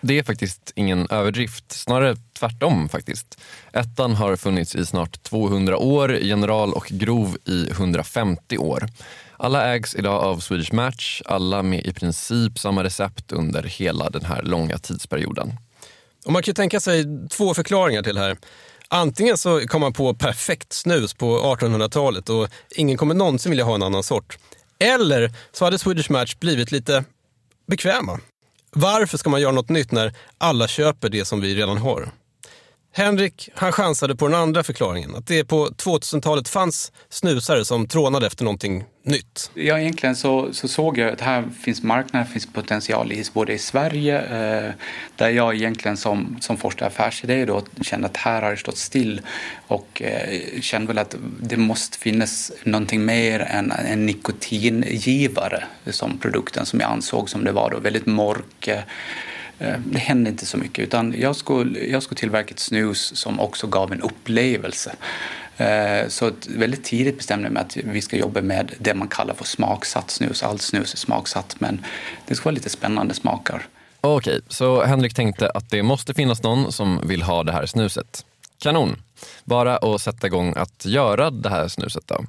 det 0.00 0.18
är 0.18 0.22
faktiskt 0.22 0.72
ingen 0.74 1.06
överdrift, 1.10 1.72
snarare 1.72 2.16
tvärtom 2.38 2.88
faktiskt. 2.88 3.40
Ettan 3.72 4.14
har 4.14 4.36
funnits 4.36 4.74
i 4.74 4.86
snart 4.86 5.22
200 5.22 5.76
år, 5.76 6.18
General 6.22 6.72
och 6.72 6.86
Grov 6.90 7.36
i 7.44 7.70
150 7.70 8.58
år. 8.58 8.88
Alla 9.36 9.74
ägs 9.74 9.94
idag 9.94 10.22
av 10.22 10.38
Swedish 10.38 10.72
Match, 10.72 11.22
alla 11.24 11.62
med 11.62 11.86
i 11.86 11.92
princip 11.92 12.58
samma 12.58 12.84
recept 12.84 13.32
under 13.32 13.62
hela 13.62 14.10
den 14.10 14.24
här 14.24 14.42
långa 14.42 14.78
tidsperioden. 14.78 15.52
Och 16.24 16.32
man 16.32 16.42
kan 16.42 16.50
ju 16.50 16.54
tänka 16.54 16.80
sig 16.80 17.04
två 17.28 17.54
förklaringar 17.54 18.02
till 18.02 18.14
det 18.14 18.20
här. 18.20 18.36
Antingen 18.88 19.38
så 19.38 19.60
kom 19.60 19.80
man 19.80 19.92
på 19.92 20.14
perfekt 20.14 20.72
snus 20.72 21.14
på 21.14 21.56
1800-talet 21.56 22.28
och 22.28 22.48
ingen 22.76 22.96
kommer 22.96 23.14
någonsin 23.14 23.50
vilja 23.50 23.64
ha 23.64 23.74
en 23.74 23.82
annan 23.82 24.02
sort. 24.02 24.38
Eller 24.78 25.32
så 25.52 25.64
hade 25.64 25.78
Swedish 25.78 26.10
Match 26.10 26.34
blivit 26.34 26.72
lite 26.72 27.04
bekväma. 27.66 28.20
Varför 28.70 29.18
ska 29.18 29.30
man 29.30 29.40
göra 29.40 29.52
något 29.52 29.68
nytt 29.68 29.92
när 29.92 30.14
alla 30.38 30.68
köper 30.68 31.08
det 31.08 31.24
som 31.24 31.40
vi 31.40 31.54
redan 31.54 31.78
har? 31.78 32.12
Henrik 32.92 33.48
han 33.54 33.72
chansade 33.72 34.16
på 34.16 34.28
den 34.28 34.40
andra 34.40 34.62
förklaringen, 34.62 35.16
att 35.16 35.26
det 35.26 35.44
på 35.44 35.66
2000-talet 35.66 36.48
fanns 36.48 36.92
snusare 37.08 37.64
som 37.64 37.88
trånade 37.88 38.26
efter 38.26 38.44
någonting 38.44 38.84
nytt. 39.02 39.50
Ja, 39.54 39.78
egentligen 39.78 40.16
så, 40.16 40.52
så 40.52 40.68
såg 40.68 40.98
jag 40.98 41.12
att 41.12 41.20
här 41.20 41.44
finns 41.64 41.82
marknad, 41.82 42.28
finns 42.28 42.52
potential 42.52 43.12
i 43.12 43.24
både 43.32 43.52
i 43.52 43.58
Sverige, 43.58 44.20
eh, 44.20 44.72
där 45.16 45.30
jag 45.30 45.54
egentligen 45.54 45.96
som, 45.96 46.36
som 46.40 46.56
forskare 46.56 46.88
affärsidé 46.88 47.44
då 47.44 47.62
kände 47.82 48.06
att 48.06 48.16
här 48.16 48.42
har 48.42 48.50
det 48.50 48.56
stått 48.56 48.76
still 48.76 49.20
och 49.66 50.02
eh, 50.02 50.60
kände 50.60 50.86
väl 50.86 50.98
att 50.98 51.14
det 51.40 51.56
måste 51.56 51.98
finnas 51.98 52.52
någonting 52.64 53.04
mer 53.04 53.40
än 53.40 53.72
en 53.72 54.06
nikotingivare 54.06 55.64
som 55.86 56.18
produkten 56.18 56.66
som 56.66 56.80
jag 56.80 56.90
ansåg 56.90 57.30
som 57.30 57.44
det 57.44 57.52
var 57.52 57.70
då, 57.70 57.78
väldigt 57.78 58.06
mörk 58.06 58.68
eh, 58.68 58.82
det 59.84 59.98
hände 59.98 60.30
inte 60.30 60.46
så 60.46 60.56
mycket 60.56 60.82
utan 60.82 61.14
jag 61.18 61.36
skulle, 61.36 61.78
jag 61.78 62.02
skulle 62.02 62.18
tillverka 62.18 62.54
ett 62.54 62.60
snus 62.60 63.16
som 63.16 63.40
också 63.40 63.66
gav 63.66 63.92
en 63.92 64.00
upplevelse. 64.00 64.92
Eh, 65.56 66.08
så 66.08 66.30
väldigt 66.48 66.84
tidigt 66.84 67.16
bestämde 67.16 67.46
jag 67.46 67.52
mig 67.52 67.62
att 67.62 67.76
vi 67.76 68.02
ska 68.02 68.16
jobba 68.16 68.42
med 68.42 68.72
det 68.78 68.94
man 68.94 69.08
kallar 69.08 69.34
för 69.34 69.44
smaksatt 69.44 70.10
snus. 70.10 70.42
Allt 70.42 70.62
snus 70.62 70.92
är 70.92 70.98
smaksatt 70.98 71.56
men 71.58 71.84
det 72.26 72.34
ska 72.34 72.44
vara 72.44 72.54
lite 72.54 72.70
spännande 72.70 73.14
smaker. 73.14 73.66
Okej, 74.00 74.40
så 74.48 74.84
Henrik 74.84 75.14
tänkte 75.14 75.50
att 75.50 75.70
det 75.70 75.82
måste 75.82 76.14
finnas 76.14 76.42
någon 76.42 76.72
som 76.72 77.08
vill 77.08 77.22
ha 77.22 77.42
det 77.44 77.52
här 77.52 77.66
snuset. 77.66 78.24
Kanon! 78.58 79.02
Bara 79.44 79.76
att 79.76 80.00
sätta 80.00 80.26
igång 80.26 80.54
att 80.56 80.84
göra 80.84 81.30
det 81.30 81.48
här 81.48 81.68
snuset 81.68 82.06
då. 82.06 82.24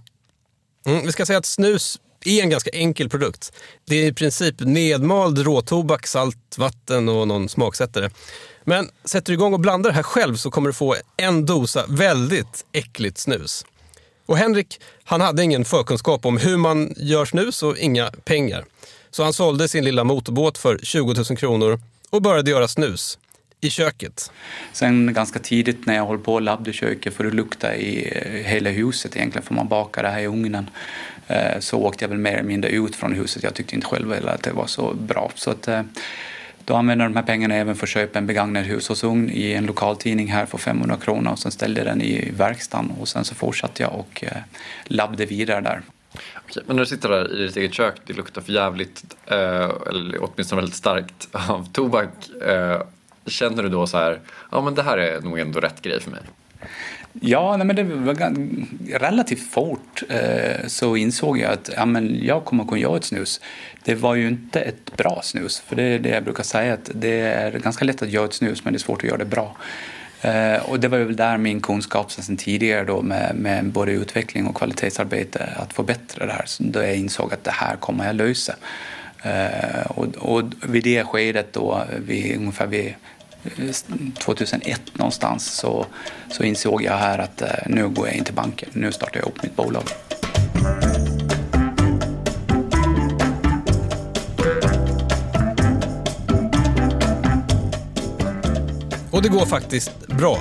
Mm, 0.86 1.06
vi 1.06 1.12
ska 1.12 1.26
säga 1.26 1.40
att 1.40 1.46
snus 1.46 2.00
är 2.26 2.44
en 2.44 2.50
ganska 2.50 2.70
enkel 2.74 3.10
produkt. 3.10 3.54
Det 3.86 3.96
är 3.96 4.06
i 4.06 4.14
princip 4.14 4.56
nedmald 4.60 5.40
råtobak, 5.40 6.08
salt, 6.08 6.58
vatten 6.58 7.10
och 7.10 7.28
någon 7.28 7.50
smaksättare. 7.50 8.10
Men 8.64 8.90
sätter 9.06 9.28
du 9.28 9.34
igång 9.34 9.54
och 9.54 9.60
blandar 9.60 9.90
det 9.90 9.96
här 9.96 10.04
själv 10.04 10.36
så 10.36 10.52
kommer 10.52 10.70
du 10.70 10.74
få 10.74 10.96
en 11.18 11.46
dosa 11.46 11.86
väldigt 11.88 12.66
äckligt 12.72 13.18
snus. 13.18 13.66
Och 14.26 14.38
Henrik, 14.38 14.80
han 15.04 15.22
hade 15.22 15.44
ingen 15.44 15.66
förkunskap 15.66 16.26
om 16.26 16.38
hur 16.38 16.58
man 16.58 16.94
gör 16.98 17.26
snus 17.26 17.64
och 17.64 17.78
inga 17.78 18.12
pengar. 18.12 18.66
Så 19.12 19.24
han 19.24 19.34
sålde 19.34 19.68
sin 19.68 19.84
lilla 19.84 20.04
motorbåt 20.04 20.58
för 20.58 20.80
20 20.84 21.14
000 21.14 21.26
kronor 21.26 21.80
och 22.10 22.22
började 22.22 22.52
göra 22.52 22.68
snus 22.68 23.18
i 23.62 23.70
köket. 23.70 24.32
Sen 24.74 25.14
ganska 25.14 25.40
tidigt 25.40 25.86
när 25.86 25.96
jag 25.96 26.06
höll 26.06 26.20
på 26.20 26.34
och 26.34 26.42
labbade 26.42 26.70
i 26.70 26.74
köket 26.74 27.14
för 27.14 27.26
att 27.26 27.34
lukta 27.34 27.76
i 27.76 28.12
eh, 28.16 28.52
hela 28.52 28.70
huset 28.70 29.16
egentligen 29.16 29.48
för 29.48 29.54
man 29.54 29.68
bakar 29.68 30.04
det 30.04 30.10
här 30.10 30.20
i 30.20 30.28
ugnen 30.28 30.70
Eh, 31.32 31.60
så 31.60 31.80
åkte 31.80 32.04
jag 32.04 32.10
väl 32.10 32.18
mer 32.18 32.32
eller 32.32 32.44
mindre 32.44 32.72
ut 32.72 32.96
från 32.96 33.14
huset. 33.14 33.44
Jag 33.44 33.54
tyckte 33.54 33.76
inte 33.76 33.88
själv 33.88 34.28
att 34.28 34.44
det 34.44 34.52
var 34.52 34.68
så 34.68 34.94
bra. 34.94 35.32
Så 35.36 35.52
att, 35.52 35.68
eh, 35.68 35.82
då 36.66 36.76
använde 36.76 37.04
jag 37.04 37.12
de 37.12 37.16
här 37.16 37.26
pengarna 37.26 37.56
även 37.56 37.76
för 37.76 37.86
att 37.86 37.90
köpa 37.90 38.20
en 38.20 38.28
begagnad 38.28 38.64
hushållsugn 38.64 39.30
i 39.30 39.52
en 39.52 39.66
lokaltidning 39.66 40.28
här 40.28 40.46
för 40.46 40.58
500 40.58 40.98
kronor 41.02 41.32
och 41.32 41.40
sen 41.40 41.52
ställde 41.52 41.80
jag 41.80 41.88
den 41.88 42.02
i 42.02 42.32
verkstaden 42.38 42.92
och 43.00 43.08
sen 43.08 43.26
så 43.26 43.36
fortsatte 43.36 43.84
jag 43.84 43.94
och 43.94 44.24
eh, 44.24 44.38
labbade 44.86 45.26
vidare 45.26 45.62
där. 45.62 45.82
Okej, 46.36 46.64
men 46.68 46.76
när 46.76 46.84
du 46.84 46.86
sitter 46.86 47.10
där 47.10 47.40
i 47.40 47.48
ditt 47.48 47.58
eget 47.58 47.74
kök, 47.74 47.96
det 48.06 48.14
luktar 48.14 48.42
för 48.42 48.52
jävligt 48.52 49.04
eh, 49.26 49.72
eller 49.90 50.18
åtminstone 50.20 50.62
väldigt 50.62 50.78
starkt 50.78 51.28
av 51.32 51.72
tobak. 51.72 52.30
Eh, 52.48 52.82
känner 53.26 53.64
du 53.64 53.70
då 53.70 53.88
så 53.88 53.98
här, 53.98 54.20
ja 54.52 54.62
men 54.62 54.76
det 54.76 54.84
här 54.84 54.98
är 54.98 55.22
nog 55.22 55.40
ändå 55.40 55.60
rätt 55.60 55.82
grej 55.82 56.00
för 56.00 56.12
mig? 56.12 56.22
Ja, 57.14 57.58
nej, 57.58 57.68
men 57.68 57.76
det 57.76 57.84
var 57.84 58.16
relativt 59.00 59.52
fort 59.52 60.04
eh, 60.10 60.68
så 60.68 60.96
insåg 60.96 61.38
jag 61.38 61.52
att 61.52 61.70
ja, 61.76 61.86
men 61.86 62.20
jag 62.24 62.46
kommer 62.46 62.64
att 62.64 62.70
kunna 62.70 62.82
göra 62.82 62.98
ett 62.98 63.04
snus. 63.04 63.42
Det 63.84 63.96
var 63.96 64.16
ju 64.16 64.28
inte 64.28 64.62
ett 64.62 64.98
bra 64.98 65.22
snus, 65.24 65.60
för 65.60 65.76
det 65.76 65.84
är 65.84 66.00
det 66.00 66.10
jag 66.10 66.24
brukar 66.24 66.44
säga 66.44 66.74
att 66.74 66.90
det 66.94 67.20
är 67.20 67.52
ganska 67.52 67.86
lätt 67.86 68.02
att 68.02 68.10
göra 68.10 68.26
ett 68.26 68.34
snus 68.34 68.64
men 68.64 68.74
det 68.74 68.78
är 68.78 68.80
svårt 68.80 69.04
att 69.04 69.10
göra 69.10 69.18
det 69.18 69.26
bra. 69.26 69.56
Eh, 70.22 70.70
och 70.70 70.80
det 70.80 70.88
var 70.88 70.98
väl 70.98 71.16
där 71.16 71.38
min 71.38 71.62
kunskap 71.62 72.12
sedan 72.12 72.38
tidigare 72.38 72.84
då 72.84 73.02
med, 73.02 73.36
med 73.36 73.66
både 73.66 73.92
utveckling 73.92 74.48
och 74.48 74.56
kvalitetsarbete 74.56 75.50
att 75.56 75.74
förbättra 75.74 76.26
det 76.26 76.34
här. 76.34 76.46
Så 76.46 76.64
då 76.64 76.80
jag 76.80 76.96
insåg 76.96 77.34
att 77.34 77.44
det 77.44 77.52
här 77.52 77.76
kommer 77.76 78.06
jag 78.06 78.16
lösa. 78.16 78.56
Eh, 79.24 79.86
och, 79.86 80.08
och 80.16 80.44
vid 80.68 80.84
det 80.84 81.04
skedet 81.04 81.54
då, 81.54 81.84
vid, 81.98 82.38
ungefär 82.38 82.68
vid 82.68 82.94
Eh, 83.44 83.76
2001 84.20 84.82
någonstans 84.94 85.52
så, 85.52 85.86
så 86.32 86.44
insåg 86.44 86.84
jag 86.84 86.98
här 86.98 87.20
att 87.20 87.42
eh, 87.42 87.48
nu 87.66 87.90
går 87.90 88.08
jag 88.08 88.16
in 88.16 88.24
till 88.24 88.34
banken, 88.34 88.70
nu 88.74 88.92
startar 88.92 89.20
jag 89.20 89.28
upp 89.28 89.44
mitt 89.44 89.56
bolag. 89.56 89.84
Och 99.12 99.22
det 99.22 99.30
går 99.30 99.46
faktiskt 99.46 100.08
bra. 100.08 100.38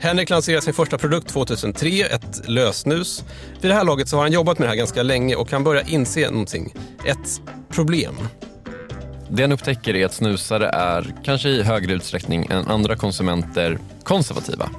Henrik 0.00 0.30
lanserade 0.30 0.62
sin 0.62 0.74
första 0.74 0.98
produkt 0.98 1.28
2003, 1.28 1.88
ett 1.88 2.48
lösnus. 2.48 3.24
Vid 3.60 3.70
det 3.70 3.74
här 3.74 3.84
laget 3.84 4.08
så 4.08 4.16
har 4.16 4.22
han 4.22 4.32
jobbat 4.32 4.58
med 4.58 4.66
det 4.66 4.70
här 4.70 4.76
ganska 4.76 5.02
länge 5.02 5.34
och 5.34 5.48
kan 5.48 5.64
börja 5.64 5.82
inse 5.82 6.30
någonting. 6.30 6.74
Ett 7.04 7.40
problem. 7.68 8.14
Det 9.28 9.42
han 9.42 9.52
upptäcker 9.52 9.96
är 9.96 10.06
att 10.06 10.12
snusare 10.12 10.68
är, 10.68 11.14
kanske 11.24 11.48
i 11.48 11.62
högre 11.62 11.92
utsträckning 11.92 12.46
än 12.50 12.66
andra 12.66 12.96
konsumenter, 12.96 13.78
konservativa. 14.02 14.70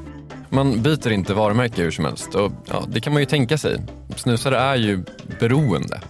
Man 0.49 0.81
byter 0.81 1.11
inte 1.11 1.33
varumärke 1.33 1.81
hur 1.81 1.91
som 1.91 2.05
helst 2.05 2.35
och 2.35 2.51
ja, 2.65 2.83
det 2.87 3.01
kan 3.01 3.13
man 3.13 3.21
ju 3.21 3.25
tänka 3.25 3.57
sig. 3.57 3.81
Snusare 4.15 4.57
är 4.57 4.75
ju 4.75 5.03
beroende. 5.39 6.01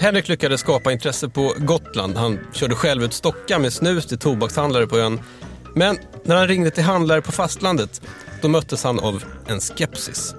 Henrik 0.00 0.28
lyckades 0.28 0.60
skapa 0.60 0.92
intresse 0.92 1.28
på 1.28 1.54
Gotland. 1.58 2.16
Han 2.16 2.38
körde 2.52 2.74
själv 2.74 3.04
ut 3.04 3.12
stockar 3.12 3.58
med 3.58 3.72
snus 3.72 4.06
till 4.06 4.18
tobakshandlare 4.18 4.86
på 4.86 4.98
ön. 4.98 5.20
Men 5.74 5.98
när 6.24 6.36
han 6.36 6.48
ringde 6.48 6.70
till 6.70 6.84
handlare 6.84 7.22
på 7.22 7.32
fastlandet, 7.32 8.02
då 8.42 8.48
möttes 8.48 8.84
han 8.84 8.98
av 8.98 9.24
en 9.46 9.60
skepsis. 9.60 10.34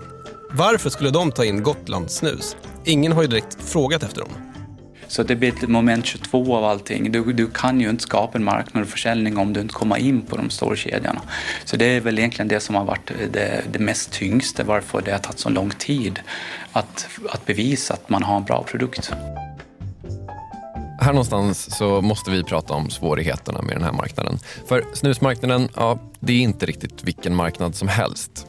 Varför 0.52 0.90
skulle 0.90 1.10
de 1.10 1.32
ta 1.32 1.46
in 1.46 1.64
Gotlands 1.64 2.16
snus? 2.16 2.56
Ingen 2.86 3.12
har 3.12 3.22
ju 3.22 3.28
direkt 3.28 3.58
frågat 3.62 4.04
efter 4.04 4.22
dem. 4.22 4.30
Så 5.08 5.24
det 5.24 5.36
blir 5.36 5.50
ett 5.50 5.70
moment 5.70 6.06
22 6.06 6.56
av 6.56 6.64
allting. 6.64 7.12
Du, 7.12 7.34
du 7.34 7.48
kan 7.48 7.82
ju 7.82 7.90
inte 7.90 8.04
skapa 8.04 8.38
en 8.38 8.44
marknad 8.44 8.84
och 8.84 8.90
försäljning 8.90 9.38
om 9.38 9.54
du 9.54 9.62
inte 9.62 9.74
kommer 9.74 9.98
in 9.98 10.22
på 10.22 10.38
de 10.38 10.50
stora 10.50 10.76
kedjorna. 10.76 11.22
Så 11.66 11.78
det 11.78 11.86
är 11.86 12.02
väl 12.02 12.20
egentligen 12.20 12.48
det 12.48 12.60
som 12.60 12.76
har 12.76 12.86
varit 12.86 13.12
det, 13.32 13.64
det 13.72 13.80
mest 13.80 14.12
tyngste, 14.12 14.64
varför 14.64 15.02
det 15.02 15.12
har 15.12 15.20
tagit 15.20 15.40
så 15.40 15.50
lång 15.50 15.70
tid 15.70 16.20
att, 16.72 17.08
att 17.30 17.46
bevisa 17.46 17.94
att 17.94 18.10
man 18.10 18.24
har 18.24 18.38
en 18.38 18.44
bra 18.44 18.64
produkt. 18.64 19.12
Här 21.00 21.14
någonstans 21.14 21.78
så 21.78 22.02
måste 22.02 22.32
vi 22.32 22.44
prata 22.44 22.74
om 22.74 22.90
svårigheterna 22.90 23.62
med 23.62 23.76
den 23.76 23.84
här 23.84 23.92
marknaden. 23.92 24.40
För 24.68 24.86
snusmarknaden, 24.94 25.70
ja, 25.76 26.00
det 26.20 26.34
är 26.34 26.40
inte 26.40 26.66
riktigt 26.66 27.04
vilken 27.04 27.36
marknad 27.36 27.76
som 27.76 27.88
helst. 27.88 28.48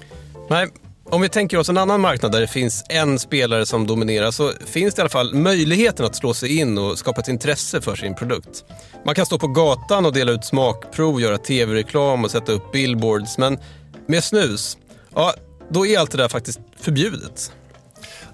Nej, 0.50 0.68
om 1.10 1.20
vi 1.20 1.28
tänker 1.28 1.58
oss 1.58 1.68
en 1.68 1.78
annan 1.78 2.00
marknad 2.00 2.32
där 2.32 2.40
det 2.40 2.46
finns 2.46 2.84
en 2.88 3.18
spelare 3.18 3.66
som 3.66 3.86
dominerar 3.86 4.30
så 4.30 4.52
finns 4.66 4.94
det 4.94 5.00
i 5.00 5.02
alla 5.02 5.08
fall 5.08 5.34
möjligheten 5.34 6.06
att 6.06 6.16
slå 6.16 6.34
sig 6.34 6.58
in 6.58 6.78
och 6.78 6.98
skapa 6.98 7.20
ett 7.20 7.28
intresse 7.28 7.80
för 7.80 7.96
sin 7.96 8.14
produkt. 8.14 8.64
Man 9.04 9.14
kan 9.14 9.26
stå 9.26 9.38
på 9.38 9.48
gatan 9.48 10.06
och 10.06 10.12
dela 10.12 10.32
ut 10.32 10.44
smakprov, 10.44 11.20
göra 11.20 11.38
tv-reklam 11.38 12.24
och 12.24 12.30
sätta 12.30 12.52
upp 12.52 12.72
billboards. 12.72 13.38
Men 13.38 13.58
med 14.06 14.24
snus, 14.24 14.78
ja, 15.14 15.34
då 15.70 15.86
är 15.86 15.98
allt 15.98 16.10
det 16.10 16.18
där 16.18 16.28
faktiskt 16.28 16.60
förbjudet. 16.80 17.52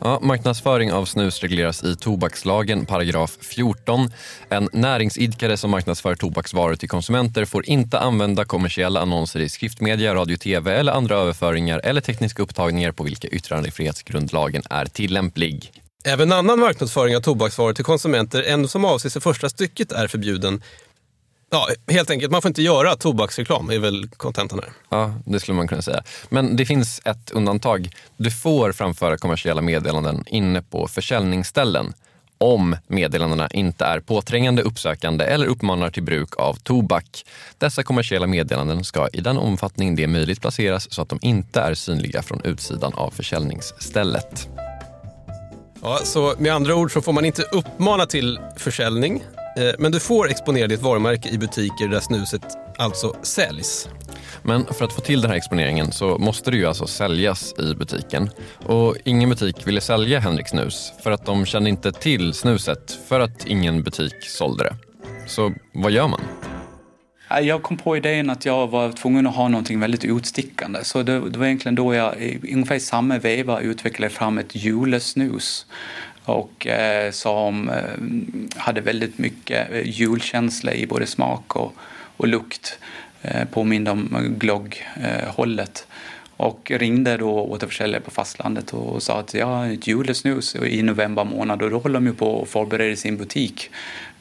Ja, 0.01 0.19
marknadsföring 0.23 0.93
av 0.93 1.05
snus 1.05 1.41
regleras 1.41 1.85
i 1.85 1.97
tobakslagen, 1.97 2.87
paragraf 2.87 3.39
14. 3.41 4.11
En 4.49 4.69
näringsidkare 4.73 5.57
som 5.57 5.71
marknadsför 5.71 6.15
tobaksvaror 6.15 6.75
till 6.77 6.89
konsumenter 6.89 7.45
får 7.45 7.67
inte 7.67 7.99
använda 7.99 8.45
kommersiella 8.45 9.01
annonser 9.01 9.41
i 9.41 9.49
skriftmedia, 9.49 10.15
radio, 10.15 10.37
tv 10.37 10.75
eller 10.75 10.93
andra 10.93 11.17
överföringar 11.17 11.81
eller 11.85 12.01
tekniska 12.01 12.43
upptagningar 12.43 12.93
på 12.93 13.05
vilka 13.05 13.29
yttrandefrihetsgrundlagen 13.29 14.63
är 14.71 14.87
tillämplig. 14.87 15.73
Även 16.07 16.33
annan 16.33 16.61
marknadsföring 16.61 17.17
av 17.17 17.21
tobaksvaror 17.21 17.73
till 17.73 17.85
konsumenter 17.85 18.43
än 18.43 18.69
som 18.69 18.85
avses 18.85 19.17
i 19.17 19.21
första 19.21 19.49
stycket 19.49 19.93
är 19.93 20.09
förbjuden. 20.09 20.63
Ja, 21.51 21.69
helt 21.89 22.11
enkelt, 22.11 22.33
man 22.33 22.43
får 22.43 22.49
inte 22.49 22.63
göra 22.63 22.97
tobaksreklam, 22.97 23.71
är 23.71 23.79
väl 23.79 24.09
kontentan 24.09 24.59
här. 24.59 24.73
Ja, 24.89 25.15
det 25.27 25.41
skulle 25.41 25.57
man 25.57 25.69
kunna 25.69 25.83
säga. 25.83 26.03
Men 26.29 26.57
det 26.57 26.67
finns 26.67 27.01
ett 27.05 27.31
undantag. 27.31 27.91
Du 28.17 28.31
får 28.31 28.73
framföra 28.73 29.17
kommersiella 29.17 29.63
meddelanden 29.63 30.25
inne 30.27 30.63
på 30.63 30.89
försäljningsställen 30.89 31.95
om 32.39 32.77
meddelandena 32.87 33.49
inte 33.49 33.85
är 33.85 34.01
påträngande, 34.01 34.63
uppsökande 34.63 35.25
eller 35.25 35.47
uppmanar 35.47 35.91
till 35.91 36.03
bruk 36.03 36.37
av 36.37 36.55
tobak. 36.55 37.25
Dessa 37.59 37.83
kommersiella 37.83 38.27
meddelanden 38.27 38.85
ska 38.85 39.09
i 39.13 39.21
den 39.21 39.39
omfattning 39.39 39.97
det 39.97 40.03
är 40.03 40.09
möjligt 40.09 40.41
placeras 40.41 40.93
så 40.93 41.03
att 41.03 41.09
de 41.09 41.19
inte 41.23 41.61
är 41.61 41.75
synliga 41.75 42.23
från 42.23 42.41
utsidan 42.45 42.95
av 42.95 43.11
försäljningsstället. 43.11 44.49
Ja, 45.83 45.99
så 46.05 46.35
med 46.39 46.55
andra 46.55 46.75
ord 46.75 46.93
så 46.93 47.03
får 47.03 47.13
man 47.13 47.25
inte 47.25 47.43
uppmana 47.43 48.07
till 48.07 48.39
försäljning, 48.57 49.25
men 49.79 49.93
du 49.93 50.01
får 50.01 50.31
exponera 50.31 50.67
ditt 50.67 50.83
varumärke 50.83 51.29
i 51.29 51.39
butiker 51.39 51.89
där 51.89 52.01
snuset 52.01 52.43
alltså 52.79 53.17
säljs. 53.23 53.89
Men 54.43 54.67
för 54.67 54.85
att 54.85 54.93
få 54.93 55.01
till 55.01 55.21
den 55.21 55.31
här 55.31 55.37
exponeringen 55.37 55.93
så 55.93 56.19
måste 56.19 56.51
det 56.51 56.57
ju 56.57 56.67
alltså 56.67 56.87
säljas 56.87 57.55
i 57.59 57.75
butiken. 57.75 58.31
Och 58.67 58.97
ingen 59.05 59.31
butik 59.31 59.67
ville 59.67 59.81
sälja 59.81 60.21
Henrik 60.21 60.49
snus 60.49 60.93
för 61.03 61.11
att 61.11 61.27
de 61.27 61.47
kände 61.47 61.71
inte 61.71 61.93
till 61.93 62.35
snuset 62.35 62.99
för 63.09 63.21
att 63.21 63.47
ingen 63.47 63.83
butik 63.83 64.15
sålde 64.21 64.65
det. 64.65 64.77
Så 65.27 65.53
vad 65.73 65.93
gör 65.93 66.09
man? 66.09 66.21
Jag 67.43 67.63
kom 67.63 67.77
på 67.77 67.97
idén 67.97 68.31
att 68.31 68.45
jag 68.45 68.67
var 68.67 68.93
tvungen 68.93 69.27
att 69.27 69.35
ha 69.35 69.49
någonting 69.49 69.81
väldigt 69.81 70.05
utstickande. 70.05 70.85
Så 70.85 71.03
det, 71.03 71.31
det 71.31 71.39
var 71.39 71.47
egentligen 71.47 71.75
då 71.75 71.95
jag 71.95 72.17
i 72.17 72.53
ungefär 72.53 72.79
samma 72.79 73.19
veva 73.19 73.61
utvecklade 73.61 74.11
fram 74.11 74.39
ett 74.39 74.55
julesnus. 74.55 75.67
Och 76.25 76.67
eh, 76.67 77.11
som 77.11 77.69
eh, 77.69 78.57
hade 78.57 78.81
väldigt 78.81 79.19
mycket 79.19 79.73
eh, 79.73 79.89
julkänsla 79.89 80.75
i 80.75 80.87
både 80.87 81.07
smak 81.07 81.57
och, 81.57 81.75
och 82.17 82.29
lukt. 82.29 82.79
Eh, 83.23 83.45
påminde 83.45 83.91
om 83.91 84.17
eh, 84.17 84.23
glögghållet. 84.23 85.87
Eh, 85.89 85.95
och 86.37 86.71
ringde 86.75 87.17
då 87.17 87.31
återförsäljare 87.31 88.01
på 88.01 88.11
fastlandet 88.11 88.75
och 88.75 89.03
sa 89.03 89.21
att 89.21 89.35
jag 89.35 89.47
har 89.47 89.67
ett 89.67 89.87
julesnus 89.87 90.57
i 90.57 90.83
november 90.83 91.25
månad 91.25 91.63
och 91.63 91.71
då 91.71 91.79
håller 91.79 91.95
de 91.95 92.07
ju 92.07 92.15
på 92.15 92.43
att 92.43 92.49
förbereda 92.49 92.97
sin 92.97 93.17
butik 93.17 93.71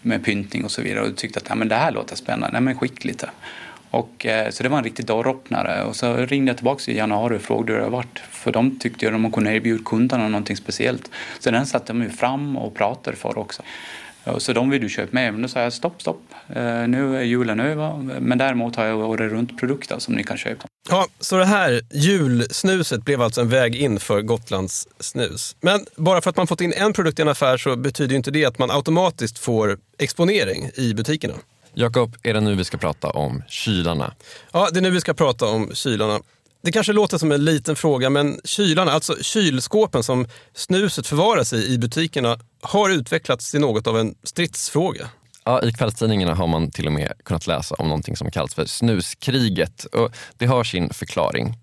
med 0.02 0.26
pyntning 0.26 0.66
och 0.66 0.72
så 0.72 0.82
vidare 0.82 1.06
och 1.06 1.16
tyckte 1.16 1.40
att 1.40 1.50
ja, 1.50 1.56
men 1.56 1.68
det 1.68 1.76
här 1.76 1.92
låter 1.92 2.16
spännande, 2.16 2.50
nej 2.52 2.62
men 2.62 2.78
skick 2.78 3.06
lite. 3.06 3.30
Och, 3.94 4.26
eh, 4.26 4.50
så 4.50 4.64
det 4.64 4.70
var 4.70 4.78
en 4.78 4.84
riktig 4.84 5.06
dörröppnare 5.06 5.84
och 5.84 5.96
så 5.96 6.16
ringde 6.16 6.50
jag 6.50 6.58
tillbaka 6.58 6.92
i 6.92 6.98
januari 6.98 7.38
och 7.38 7.42
frågade 7.42 7.74
hur 7.74 7.80
det 7.80 7.90
varit. 7.90 8.20
För 8.20 8.52
de 8.52 8.80
tyckte 8.80 9.06
ju 9.06 9.16
att 9.16 9.22
de 9.22 9.32
kunde 9.32 9.54
erbjuda 9.54 9.84
kunderna 9.86 10.28
någonting 10.28 10.58
speciellt. 10.58 11.12
Så 11.40 11.52
den 11.52 11.66
satte 11.66 11.94
de 11.94 12.02
ju 12.02 12.10
fram 12.10 12.58
och 12.58 12.74
pratade 12.76 13.18
för 13.18 13.38
också. 13.38 13.64
Så 14.38 14.54
de 14.54 14.70
vill 14.70 14.82
du 14.82 14.90
köpa 14.90 15.10
med. 15.12 15.34
Men 15.34 15.42
då 15.42 15.48
sa 15.48 15.60
jag 15.60 15.74
stopp, 15.74 16.02
stopp. 16.02 16.22
Eh, 16.56 16.88
nu 16.88 17.18
är 17.18 17.22
julen 17.22 17.60
över. 17.60 17.98
Men 18.20 18.38
däremot 18.38 18.76
har 18.76 18.86
jag 18.86 19.00
året 19.00 19.32
runt 19.32 19.60
produkter 19.60 20.00
som 20.00 20.14
ni 20.14 20.24
kan 20.24 20.38
köpa. 20.38 20.68
Ja, 20.90 21.08
så 21.20 21.38
det 21.38 21.46
här 21.46 21.82
julsnuset 21.94 23.06
blev 23.06 23.22
alltså 23.22 23.42
en 23.42 23.50
väg 23.50 23.76
in 23.76 24.00
för 24.00 24.22
Gotlands 24.22 24.88
snus. 25.00 25.56
Men 25.62 25.86
bara 25.96 26.22
för 26.22 26.30
att 26.30 26.38
man 26.38 26.48
fått 26.48 26.62
in 26.62 26.74
en 26.74 26.94
produkt 26.94 27.20
i 27.20 27.22
en 27.22 27.28
affär 27.28 27.58
så 27.58 27.76
betyder 27.76 28.16
inte 28.16 28.32
det 28.32 28.46
att 28.46 28.60
man 28.60 28.72
automatiskt 28.72 29.40
får 29.40 29.78
exponering 29.98 30.70
i 30.76 30.94
butikerna. 30.94 31.34
Jakob, 31.74 32.18
är 32.24 32.34
det 32.34 32.40
nu 32.40 32.56
vi 32.56 32.66
ska 32.66 32.78
prata 32.78 33.10
om 33.10 33.44
kylarna? 33.48 34.14
Ja, 34.52 34.70
det 34.72 34.80
är 34.80 34.82
nu 34.82 34.90
vi 34.90 35.02
ska 35.02 35.14
prata 35.14 35.46
om 35.46 35.72
kylarna. 35.74 36.20
Det 36.62 36.72
kanske 36.72 36.94
låter 36.94 37.18
som 37.18 37.32
en 37.32 37.46
liten 37.46 37.76
fråga, 37.76 38.10
men 38.10 38.40
kylarna, 38.44 38.92
alltså 38.92 39.16
kylskåpen 39.22 40.04
som 40.04 40.28
snuset 40.54 41.08
förvaras 41.08 41.54
i 41.54 41.74
i 41.74 41.78
butikerna, 41.78 42.40
har 42.62 42.90
utvecklats 42.90 43.52
till 43.52 43.62
något 43.62 43.88
av 43.88 44.00
en 44.00 44.16
stridsfråga. 44.24 45.10
Ja, 45.46 45.62
I 45.62 45.72
kvällstidningarna 45.72 46.36
har 46.36 46.48
man 46.48 46.72
till 46.72 46.88
och 46.88 46.94
med 46.94 47.14
kunnat 47.26 47.48
läsa 47.48 47.76
om 47.76 47.88
någonting 47.88 48.18
som 48.18 48.32
kallas 48.32 48.54
för 48.54 48.66
snuskriget. 48.66 49.86
Och 49.86 50.12
det 50.38 50.46
har 50.46 50.64
sin 50.64 50.90
förklaring. 50.90 51.56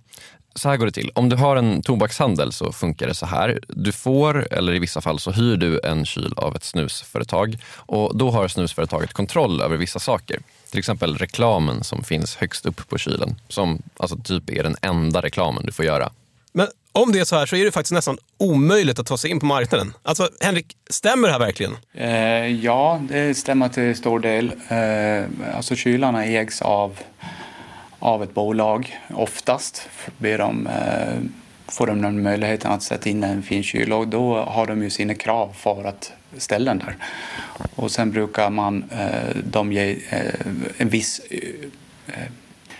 Så 0.55 0.69
här 0.69 0.77
går 0.77 0.87
det 0.87 0.93
till. 0.93 1.11
Om 1.15 1.29
du 1.29 1.37
har 1.37 1.57
en 1.57 1.83
tobakshandel 1.83 2.53
så 2.53 2.73
funkar 2.73 3.07
det 3.07 3.15
så 3.15 3.27
här. 3.27 3.61
Du 3.69 3.93
får, 3.93 4.53
eller 4.53 4.75
i 4.75 4.79
vissa 4.79 5.01
fall 5.01 5.19
så 5.19 5.31
hyr 5.31 5.57
du 5.57 5.81
en 5.85 6.07
kyl 6.07 6.33
av 6.37 6.57
ett 6.57 6.65
snusföretag 6.65 7.59
och 7.77 8.17
då 8.17 8.31
har 8.31 8.49
snusföretaget 8.49 9.13
kontroll 9.13 9.61
över 9.61 9.77
vissa 9.77 9.99
saker. 9.99 10.41
Till 10.71 10.79
exempel 10.79 11.17
reklamen 11.17 11.85
som 11.85 12.05
finns 12.05 12.37
högst 12.37 12.67
upp 12.67 12.89
på 12.89 12.99
kylen, 12.99 13.41
som 13.49 13.83
alltså 13.97 14.17
typ 14.17 14.51
är 14.51 14.63
den 14.63 14.77
enda 14.83 15.21
reklamen 15.21 15.67
du 15.67 15.73
får 15.73 15.85
göra. 15.85 16.11
Men 16.53 16.67
om 16.93 17.13
det 17.13 17.21
är 17.21 17.25
så 17.25 17.37
här 17.37 17.47
så 17.47 17.57
är 17.57 17.65
det 17.65 17.73
faktiskt 17.73 17.93
nästan 17.93 18.19
omöjligt 18.39 18.99
att 18.99 19.07
ta 19.07 19.19
sig 19.19 19.31
in 19.31 19.41
på 19.41 19.47
marknaden. 19.47 19.93
Alltså 20.03 20.29
Henrik, 20.41 20.77
stämmer 20.91 21.29
det 21.29 21.33
här 21.33 21.41
verkligen? 21.41 21.77
Eh, 21.95 22.47
ja, 22.65 23.01
det 23.09 23.35
stämmer 23.35 23.69
till 23.69 23.97
stor 23.97 24.21
del. 24.21 24.53
Eh, 24.69 25.57
alltså 25.57 25.77
kylarna 25.77 26.25
ägs 26.25 26.63
av, 26.63 26.99
av 28.01 28.23
ett 28.23 28.35
bolag. 28.35 28.99
Oftast 29.15 29.89
ber 30.19 30.39
de, 30.39 30.67
eh, 30.67 31.19
får 31.69 31.87
de 31.87 32.03
den 32.03 32.23
möjligheten 32.23 32.73
att 32.73 32.83
sätta 32.83 33.11
in 33.11 33.25
en 33.25 33.43
fin 33.43 33.63
kyl 33.63 33.89
då 34.07 34.45
har 34.49 34.67
de 34.67 34.83
ju 34.83 34.91
sina 34.91 35.15
krav 35.15 35.53
för 35.55 35.85
att 35.85 36.13
ställa 36.37 36.75
den 36.75 36.79
där. 36.79 36.97
Och 37.75 37.91
sen 37.91 38.11
brukar 38.11 38.51
man 38.51 38.85
eh, 38.91 39.37
de 39.45 39.73
ge 39.73 39.91
eh, 40.11 40.35
en 40.77 40.89
viss 40.89 41.21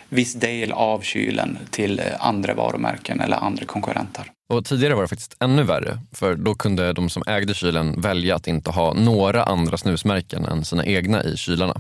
viss 0.09 0.35
del 0.35 0.73
av 0.73 1.01
kylen 1.01 1.59
till 1.71 2.03
andra 2.19 2.55
varumärken 2.55 3.21
eller 3.21 3.37
andra 3.37 3.65
konkurrenter. 3.65 4.25
Och 4.49 4.65
tidigare 4.65 4.95
var 4.95 5.03
det 5.03 5.09
faktiskt 5.09 5.37
ännu 5.41 5.63
värre, 5.63 5.99
för 6.13 6.35
då 6.35 6.55
kunde 6.55 6.93
de 6.93 7.11
som 7.11 7.23
ägde 7.27 7.55
kylen 7.55 8.01
välja 8.01 8.37
att 8.37 8.47
inte 8.47 8.71
ha 8.71 8.95
några 8.95 9.43
andra 9.43 9.77
snusmärken 9.77 10.45
än 10.45 10.65
sina 10.65 10.85
egna 10.85 11.25
i 11.25 11.37
kylarna. 11.37 11.75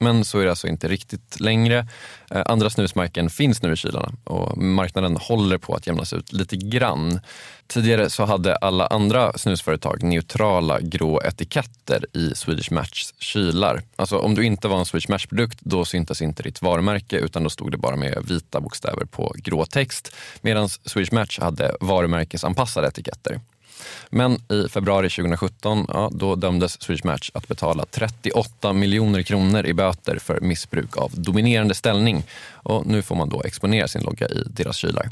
Men 0.00 0.24
så 0.24 0.38
är 0.38 0.44
det 0.44 0.50
alltså 0.50 0.68
inte 0.68 0.88
riktigt 0.88 1.40
längre. 1.40 1.88
Eh, 2.30 2.42
andra 2.46 2.70
snusmärken 2.70 3.30
finns 3.30 3.62
nu 3.62 3.72
i 3.72 3.76
kylarna 3.76 4.12
och 4.24 4.58
marknaden 4.58 5.16
håller 5.16 5.58
på 5.58 5.74
att 5.74 5.86
jämnas 5.86 6.12
ut 6.12 6.32
lite 6.32 6.56
grann. 6.56 7.20
Tidigare 7.66 8.10
så 8.10 8.24
hade 8.24 8.56
alla 8.56 8.86
andra 8.86 9.32
snusföretag 9.32 10.02
neutrala 10.02 10.80
grå 10.80 11.22
etiketter 11.22 12.06
i 12.16 12.34
Swedish 12.34 12.72
Matchs 12.72 13.14
kylar. 13.18 13.82
Alltså 13.96 14.18
om 14.18 14.34
du 14.34 14.44
inte 14.44 14.68
var 14.68 14.78
en 14.78 14.86
Swedish 14.86 15.10
Match-produkt 15.10 15.58
då 15.60 15.84
syntes 15.84 16.22
inte 16.22 16.42
ditt 16.42 16.62
varumärke 16.62 17.16
utan 17.16 17.42
då 17.42 17.50
stod 17.50 17.70
det 17.70 17.78
bara 17.78 17.96
med 17.96 18.24
vita 18.28 18.60
bokstäver 18.60 19.04
på 19.04 19.34
grå 19.36 19.66
text. 19.66 20.14
Medan 20.40 20.68
Swedish 20.68 21.12
Match 21.12 21.38
hade 21.38 21.76
varumärkesanpassade 21.80 22.88
etiketter. 22.88 23.40
Men 24.10 24.34
i 24.52 24.68
februari 24.68 25.10
2017 25.10 25.86
ja, 25.88 26.10
då 26.12 26.34
dömdes 26.34 26.82
Swedish 26.82 27.06
Match 27.06 27.30
att 27.34 27.48
betala 27.48 27.84
38 27.90 28.72
miljoner 28.72 29.22
kronor 29.22 29.66
i 29.66 29.74
böter 29.74 30.18
för 30.18 30.40
missbruk 30.40 30.96
av 30.96 31.10
dominerande 31.14 31.74
ställning. 31.74 32.24
Och 32.52 32.86
nu 32.86 33.02
får 33.02 33.16
man 33.16 33.28
då 33.28 33.42
exponera 33.42 33.88
sin 33.88 34.02
logga 34.02 34.28
i 34.28 34.42
deras 34.46 34.76
kylar. 34.76 35.10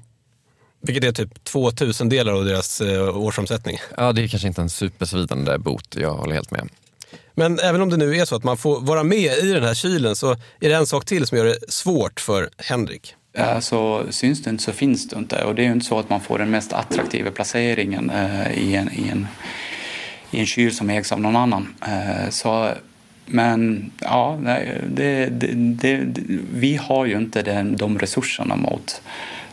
Vilket 0.81 1.05
är 1.05 1.13
typ 1.13 1.45
två 1.45 1.71
tusendelar 1.71 2.33
av 2.33 2.45
deras 2.45 2.81
eh, 2.81 3.17
årsomsättning. 3.17 3.79
Ja, 3.97 4.13
det 4.13 4.23
är 4.23 4.29
kanske 4.29 4.49
inte 4.49 4.61
en 4.61 4.71
supersvidande 4.71 5.59
bot, 5.59 5.97
jag 6.01 6.15
håller 6.15 6.35
helt 6.35 6.51
med. 6.51 6.69
Men 7.35 7.59
även 7.59 7.81
om 7.83 7.91
det 7.91 7.97
nu 7.97 8.17
är 8.17 8.25
så 8.25 8.37
att 8.37 8.45
man 8.45 8.57
får 8.57 8.81
vara 8.81 9.03
med 9.03 9.39
i 9.39 9.53
den 9.53 9.63
här 9.63 9.75
kylen 9.75 10.17
så 10.17 10.33
är 10.33 10.69
det 10.69 10.75
en 10.75 10.87
sak 10.87 11.05
till 11.05 11.27
som 11.27 11.39
gör 11.39 11.45
det 11.45 11.59
svårt 11.69 12.21
för 12.21 12.51
Henrik. 12.59 13.15
Eh, 13.37 13.59
så 13.59 14.05
syns 14.11 14.43
det 14.43 14.51
inte 14.51 14.63
så 14.63 14.73
finns 14.73 15.09
det 15.09 15.19
inte 15.19 15.45
och 15.45 15.55
det 15.55 15.63
är 15.63 15.67
ju 15.67 15.73
inte 15.73 15.87
så 15.87 15.99
att 15.99 16.11
man 16.11 16.21
får 16.21 16.39
den 16.39 16.51
mest 16.51 16.73
attraktiva 16.73 17.31
placeringen 17.31 18.11
eh, 18.11 18.59
i, 18.59 18.75
en, 18.75 18.93
i, 18.93 19.09
en, 19.09 19.27
i 20.31 20.41
en 20.41 20.47
kyl 20.47 20.77
som 20.77 20.91
ägs 20.91 21.13
av 21.13 21.21
någon 21.21 21.37
annan. 21.37 21.75
Eh, 21.87 22.31
så, 22.31 22.71
men 23.27 23.91
ja, 24.01 24.39
det, 24.89 25.29
det, 25.29 25.57
det, 25.57 26.01
vi 26.53 26.77
har 26.77 27.07
ju 27.07 27.17
inte 27.17 27.43
den, 27.43 27.77
de 27.77 27.99
resurserna 27.99 28.57
mot 28.57 29.03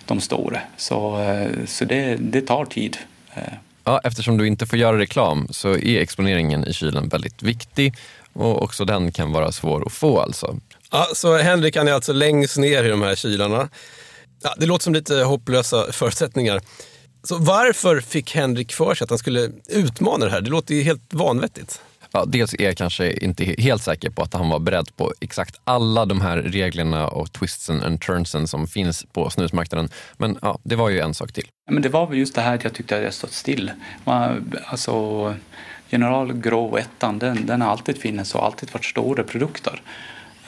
de 0.05 0.21
stora. 0.21 0.59
Så, 0.77 1.21
eh, 1.21 1.49
så 1.65 1.85
det, 1.85 2.15
det 2.15 2.41
tar 2.41 2.65
tid. 2.65 2.97
Eh. 3.33 3.53
Ja, 3.83 4.01
eftersom 4.03 4.37
du 4.37 4.47
inte 4.47 4.65
får 4.65 4.79
göra 4.79 4.97
reklam 4.97 5.47
så 5.49 5.69
är 5.69 6.01
exponeringen 6.01 6.67
i 6.67 6.73
kylen 6.73 7.09
väldigt 7.09 7.43
viktig 7.43 7.93
och 8.33 8.61
också 8.63 8.85
den 8.85 9.11
kan 9.11 9.31
vara 9.31 9.51
svår 9.51 9.85
att 9.85 9.93
få 9.93 10.19
alltså. 10.19 10.57
Ja, 10.95 11.07
så 11.13 11.37
Henrik 11.37 11.75
han 11.75 11.87
är 11.87 11.91
alltså 11.93 12.13
längst 12.13 12.57
ner 12.57 12.83
i 12.83 12.89
de 12.89 13.01
här 13.01 13.15
kylarna. 13.15 13.69
Ja, 14.43 14.53
det 14.57 14.65
låter 14.65 14.83
som 14.83 14.93
lite 14.93 15.15
hopplösa 15.15 15.91
förutsättningar. 15.91 16.61
Så 17.23 17.37
varför 17.37 18.01
fick 18.01 18.35
Henrik 18.35 18.73
för 18.73 18.95
sig 18.95 19.05
att 19.05 19.09
han 19.09 19.19
skulle 19.19 19.49
utmana 19.69 20.25
det 20.25 20.31
här? 20.31 20.41
Det 20.41 20.49
låter 20.49 20.75
ju 20.75 20.81
helt 20.81 21.13
vanvettigt. 21.13 21.81
Ja, 22.11 22.25
dels 22.25 22.53
är 22.53 22.63
jag 22.63 22.77
kanske 22.77 23.11
inte 23.13 23.55
helt 23.57 23.83
säker 23.83 24.09
på 24.09 24.21
att 24.21 24.33
han 24.33 24.49
var 24.49 24.59
beredd 24.59 24.95
på 24.97 25.13
exakt 25.19 25.59
alla 25.63 26.05
de 26.05 26.21
här 26.21 26.37
reglerna 26.37 27.07
och 27.07 27.31
twistsen 27.31 27.83
and 27.83 28.01
turnsen 28.01 28.47
som 28.47 28.67
finns 28.67 29.05
på 29.13 29.29
snusmarknaden. 29.29 29.89
Men 30.17 30.37
ja, 30.41 30.59
det 30.63 30.75
var 30.75 30.89
ju 30.89 30.99
en 30.99 31.13
sak 31.13 31.33
till. 31.33 31.47
Men 31.71 31.81
det 31.81 31.89
var 31.89 32.07
väl 32.07 32.17
just 32.17 32.35
det 32.35 32.41
här 32.41 32.55
att 32.55 32.63
jag 32.63 32.73
tyckte 32.73 32.97
att 32.97 33.03
jag 33.03 33.13
stått 33.13 33.31
still. 33.31 33.71
Man, 34.03 34.53
alltså, 34.65 35.35
General 35.89 36.33
Grov 36.33 36.77
1 36.77 36.89
den, 36.99 37.45
den 37.45 37.61
har 37.61 37.71
alltid 37.71 38.01
funnits 38.01 38.35
och 38.35 38.45
alltid 38.45 38.73
varit 38.73 38.85
stora 38.85 39.23
produkter. 39.23 39.81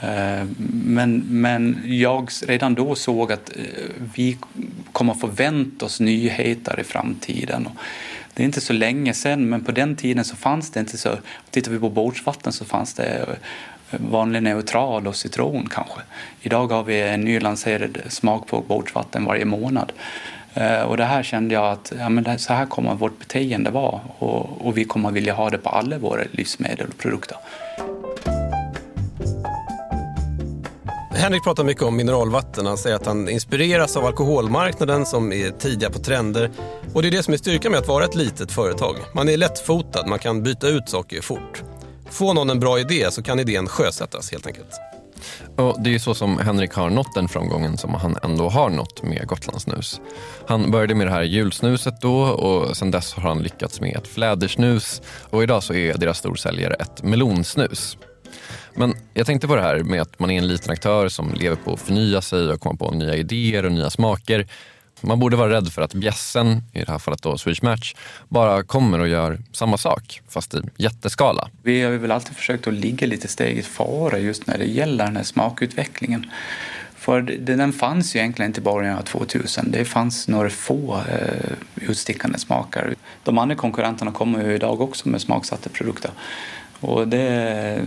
Eh, 0.02 0.46
men, 0.70 1.26
men 1.30 1.82
jag 1.86 2.30
redan 2.48 2.76
då 2.76 2.96
såg 2.96 3.32
att 3.32 3.50
eh, 3.50 3.64
vi 4.16 4.38
kommer 4.92 5.14
att 5.14 5.20
förvänta 5.20 5.86
oss 5.86 6.00
nyheter 6.00 6.80
i 6.80 6.84
framtiden. 6.84 7.70
Det 8.34 8.44
är 8.44 8.46
inte 8.46 8.62
så 8.62 8.74
länge 8.74 9.14
sedan, 9.14 9.50
men 9.50 9.64
på 9.64 9.72
den 9.72 9.96
tiden 9.96 10.26
så 10.26 10.36
fanns 10.36 10.72
det 10.72 10.80
inte 10.80 10.98
så. 10.98 11.10
Tittar 11.50 11.72
vi 11.72 11.80
på 11.80 11.90
bordsvatten 11.90 12.54
så 12.54 12.66
fanns 12.66 12.94
det 12.94 13.06
eh, 13.06 14.00
vanlig 14.00 14.44
neutral 14.44 15.08
och 15.08 15.16
citron 15.16 15.70
kanske. 15.72 16.02
Idag 16.42 16.68
har 16.68 16.84
vi 16.84 17.02
en 17.02 17.22
nylanserad 17.22 17.98
smak 18.08 18.48
på 18.48 18.62
bordsvatten 18.62 19.26
varje 19.26 19.46
månad. 19.46 19.92
Och 20.88 20.98
det 20.98 21.06
här 21.06 21.24
kände 21.24 21.54
jag 21.54 21.72
att 21.72 21.94
ja, 22.00 22.10
men 22.10 22.40
så 22.40 22.54
här 22.54 22.66
kommer 22.66 22.96
vårt 22.96 23.20
beteende 23.20 23.70
vara 23.70 24.02
och, 24.18 24.68
och 24.68 24.78
vi 24.78 24.86
kommer 24.86 25.12
vilja 25.12 25.34
ha 25.34 25.50
det 25.50 25.58
på 25.58 25.70
alla 25.70 25.98
våra 25.98 26.24
livsmedel 26.32 26.88
och 26.88 26.98
produkter. 26.98 27.38
Henrik 31.16 31.44
pratar 31.44 31.64
mycket 31.64 31.84
om 31.84 31.96
mineralvatten. 31.96 32.66
Han 32.66 32.78
säger 32.78 32.96
att 32.96 33.06
han 33.06 33.30
inspireras 33.30 33.98
av 33.98 34.06
alkoholmarknaden 34.06 35.06
som 35.06 35.34
är 35.34 35.52
tidiga 35.52 35.90
på 35.90 36.00
trender. 36.00 36.52
Och 36.94 37.02
det 37.02 37.08
är 37.08 37.12
det 37.12 37.24
som 37.24 37.34
är 37.34 37.38
styrkan 37.38 37.72
med 37.72 37.82
att 37.82 37.88
vara 37.88 38.06
ett 38.06 38.16
litet 38.16 38.52
företag. 38.52 38.96
Man 39.14 39.30
är 39.30 39.38
lättfotad, 39.38 40.08
man 40.08 40.20
kan 40.20 40.44
byta 40.44 40.68
ut 40.68 40.90
saker 40.90 41.22
fort. 41.22 41.64
Får 42.10 42.34
någon 42.34 42.50
en 42.50 42.60
bra 42.60 42.80
idé 42.80 43.12
så 43.12 43.24
kan 43.24 43.40
idén 43.40 43.68
sjösättas 43.68 44.32
helt 44.32 44.48
enkelt. 44.48 44.72
Och 45.58 45.84
Det 45.84 45.96
är 45.96 46.00
så 46.00 46.14
som 46.14 46.38
Henrik 46.38 46.74
har 46.74 46.90
nått 46.90 47.16
den 47.16 47.28
framgången 47.28 47.78
som 47.78 47.94
han 47.94 48.18
ändå 48.24 48.50
har 48.50 48.70
nått 48.70 49.04
med 49.04 49.28
Gotlandssnus. 49.28 50.02
Han 50.48 50.72
började 50.72 50.96
med 50.96 51.08
det 51.08 51.12
här 51.12 51.24
julsnuset 51.24 52.02
då 52.02 52.22
och 52.22 52.78
sen 52.78 52.92
dess 52.92 53.14
har 53.14 53.22
han 53.22 53.40
lyckats 53.40 53.82
med 53.82 53.98
ett 53.98 54.08
flädersnus 54.08 55.02
och 55.30 55.44
idag 55.44 55.64
så 55.64 55.74
är 55.74 55.98
deras 55.98 56.18
storsäljare 56.18 56.74
ett 56.74 57.04
melonsnus. 57.04 57.98
Men 58.76 58.94
jag 59.14 59.26
tänkte 59.26 59.48
på 59.48 59.56
det 59.56 59.62
här 59.62 59.84
med 59.84 60.02
att 60.02 60.20
man 60.20 60.32
är 60.32 60.38
en 60.38 60.48
liten 60.48 60.72
aktör 60.72 61.10
som 61.10 61.34
lever 61.34 61.56
på 61.56 61.74
att 61.74 61.80
förnya 61.80 62.22
sig 62.22 62.48
och 62.48 62.60
komma 62.60 62.76
på 62.76 62.92
nya 62.92 63.16
idéer 63.16 63.66
och 63.66 63.72
nya 63.72 63.90
smaker. 63.90 64.48
Man 65.02 65.20
borde 65.20 65.36
vara 65.36 65.50
rädd 65.50 65.74
för 65.74 65.82
att 65.82 65.94
bjässen, 65.94 66.64
i 66.74 66.80
det 66.80 66.92
här 66.92 67.00
fallet 67.00 67.22
då 67.22 67.38
Swedish 67.38 67.64
Match, 67.64 67.96
bara 68.30 68.64
kommer 68.64 69.00
och 69.00 69.08
gör 69.08 69.40
samma 69.52 69.78
sak 69.78 70.22
fast 70.30 70.54
i 70.54 70.62
jätteskala. 70.78 71.50
Vi 71.64 71.82
har 71.82 71.92
väl 71.92 72.12
alltid 72.12 72.36
försökt 72.36 72.68
att 72.68 72.74
ligga 72.74 73.08
lite 73.08 73.28
steget 73.28 73.66
före 73.66 74.20
just 74.20 74.48
när 74.48 74.58
det 74.58 74.66
gäller 74.66 75.06
den 75.06 75.16
här 75.16 75.24
smakutvecklingen. 75.24 76.26
För 76.96 77.22
den 77.22 77.74
fanns 77.74 78.16
ju 78.16 78.20
egentligen 78.20 78.50
inte 78.50 78.62
i 78.62 78.64
början 78.64 78.98
av 78.98 79.02
2000. 79.02 79.72
Det 79.72 79.86
fanns 79.86 80.28
några 80.28 80.50
få 80.50 81.02
eh, 81.10 81.52
utstickande 81.76 82.40
smaker. 82.40 82.96
De 83.24 83.38
andra 83.38 83.56
konkurrenterna 83.56 84.12
kommer 84.12 84.46
ju 84.46 84.56
idag 84.56 84.82
också 84.82 85.10
med 85.10 85.22
smaksatta 85.22 85.70
produkter. 85.70 86.12
Och 86.80 87.08
det, 87.08 87.86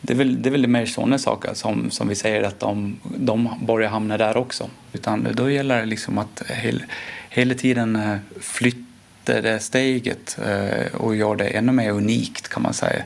det 0.00 0.12
är 0.12 0.16
väl, 0.16 0.42
det 0.42 0.48
är 0.48 0.50
väl 0.50 0.66
mer 0.66 0.86
sådana 0.86 1.18
saker 1.18 1.54
som, 1.54 1.90
som 1.90 2.08
vi 2.08 2.14
säger 2.14 2.42
att 2.42 2.60
de, 2.60 3.00
de 3.02 3.50
börjar 3.66 3.88
hamna 3.88 4.16
där 4.16 4.36
också. 4.36 4.70
Utan 4.92 5.28
då 5.34 5.50
gäller 5.50 5.80
det 5.80 5.86
liksom 5.86 6.18
att 6.18 6.42
hel, 6.48 6.82
hela 7.30 7.54
tiden 7.54 7.96
eh, 7.96 8.16
flytta 8.40 8.84
det 9.24 9.60
steget 9.60 10.38
eh, 10.46 10.94
och 10.94 11.16
göra 11.16 11.36
det 11.36 11.48
ännu 11.48 11.72
mer 11.72 11.90
unikt 11.90 12.48
kan 12.48 12.62
man 12.62 12.74
säga. 12.74 13.04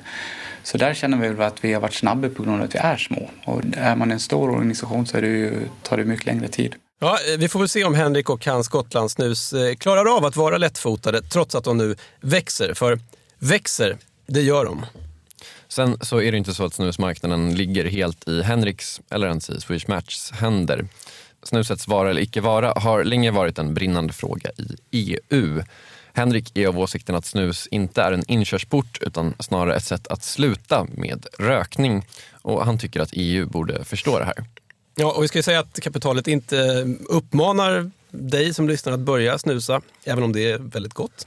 Så 0.62 0.78
där 0.78 0.94
känner 0.94 1.18
vi 1.18 1.28
väl 1.28 1.40
att 1.40 1.64
vi 1.64 1.72
har 1.72 1.80
varit 1.80 1.94
snabba 1.94 2.28
på 2.28 2.42
grund 2.42 2.56
av 2.56 2.64
att 2.64 2.74
vi 2.74 2.78
är 2.78 2.96
små. 2.96 3.30
Och 3.44 3.62
är 3.76 3.96
man 3.96 4.10
en 4.10 4.20
stor 4.20 4.50
organisation 4.50 5.06
så 5.06 5.16
är 5.16 5.22
det 5.22 5.28
ju, 5.28 5.68
tar 5.82 5.96
det 5.96 6.04
mycket 6.04 6.26
längre 6.26 6.48
tid. 6.48 6.74
Ja, 7.00 7.18
eh, 7.32 7.38
vi 7.38 7.48
får 7.48 7.58
väl 7.58 7.68
se 7.68 7.84
om 7.84 7.94
Henrik 7.94 8.30
och 8.30 8.46
hans 8.46 8.68
Gotlandssnus 8.68 9.54
klarar 9.78 10.16
av 10.16 10.24
att 10.24 10.36
vara 10.36 10.58
lättfotade 10.58 11.22
trots 11.22 11.54
att 11.54 11.64
de 11.64 11.78
nu 11.78 11.96
växer. 12.20 12.74
För 12.74 12.98
växer, 13.38 13.96
det 14.26 14.40
gör 14.40 14.64
de. 14.64 14.86
Sen 15.72 15.96
så 16.00 16.20
är 16.20 16.32
det 16.32 16.38
inte 16.38 16.54
så 16.54 16.64
att 16.64 16.74
snusmarknaden 16.74 17.54
ligger 17.54 17.84
helt 17.84 18.28
i 18.28 18.42
Henriks 18.42 19.00
eller 19.10 19.26
ens 19.26 19.50
i 19.50 19.60
Swedish 19.60 19.88
Matchs 19.88 20.30
händer. 20.30 20.86
Snusets 21.42 21.88
vara 21.88 22.10
eller 22.10 22.20
icke 22.20 22.40
vara 22.40 22.72
har 22.76 23.04
länge 23.04 23.30
varit 23.30 23.58
en 23.58 23.74
brinnande 23.74 24.12
fråga 24.12 24.50
i 24.58 24.76
EU. 25.30 25.62
Henrik 26.12 26.56
är 26.56 26.68
av 26.68 26.78
åsikten 26.78 27.14
att 27.14 27.24
snus 27.24 27.68
inte 27.70 28.02
är 28.02 28.12
en 28.12 28.30
inkörsport 28.30 28.98
utan 29.00 29.34
snarare 29.38 29.76
ett 29.76 29.84
sätt 29.84 30.06
att 30.06 30.24
sluta 30.24 30.86
med 30.94 31.26
rökning. 31.38 32.06
Och 32.42 32.64
han 32.64 32.78
tycker 32.78 33.00
att 33.00 33.10
EU 33.12 33.46
borde 33.48 33.84
förstå 33.84 34.18
det 34.18 34.24
här. 34.24 34.44
Ja, 34.94 35.12
och 35.12 35.22
vi 35.22 35.28
ska 35.28 35.38
ju 35.38 35.42
säga 35.42 35.60
att 35.60 35.80
kapitalet 35.80 36.28
inte 36.28 36.86
uppmanar 37.08 37.90
dig 38.10 38.54
som 38.54 38.68
lyssnar 38.68 38.92
att 38.92 39.00
börja 39.00 39.38
snusa, 39.38 39.80
även 40.04 40.24
om 40.24 40.32
det 40.32 40.50
är 40.50 40.58
väldigt 40.58 40.94
gott. 40.94 41.26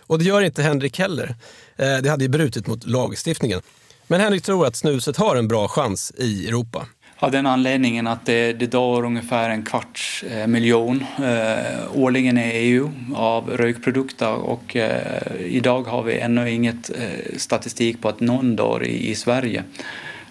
Och 0.00 0.18
det 0.18 0.24
gör 0.24 0.42
inte 0.42 0.62
Henrik 0.62 0.98
heller. 0.98 1.36
Eh, 1.76 1.96
det 1.96 2.10
hade 2.10 2.24
ju 2.24 2.28
brutit 2.28 2.66
mot 2.66 2.86
lagstiftningen. 2.86 3.62
Men 4.08 4.20
Henrik 4.20 4.42
tror 4.42 4.66
att 4.66 4.76
snuset 4.76 5.16
har 5.16 5.36
en 5.36 5.48
bra 5.48 5.68
chans 5.68 6.12
i 6.18 6.48
Europa. 6.48 6.86
Av 7.18 7.30
den 7.30 7.46
anledningen 7.46 8.06
att 8.06 8.26
det, 8.26 8.52
det 8.52 8.66
dör 8.66 9.04
ungefär 9.04 9.50
en 9.50 9.64
kvarts 9.64 10.24
eh, 10.30 10.46
miljon 10.46 11.04
eh, 11.24 11.56
årligen 11.94 12.38
i 12.38 12.42
EU 12.42 12.90
av 13.14 13.50
rökprodukter 13.50 14.32
och 14.34 14.76
eh, 14.76 15.22
idag 15.40 15.82
har 15.82 16.02
vi 16.02 16.18
ännu 16.18 16.50
inget 16.50 16.90
eh, 16.90 17.36
statistik 17.36 18.02
på 18.02 18.08
att 18.08 18.20
någon 18.20 18.56
dör 18.56 18.84
i, 18.84 19.10
i 19.10 19.14
Sverige. 19.14 19.64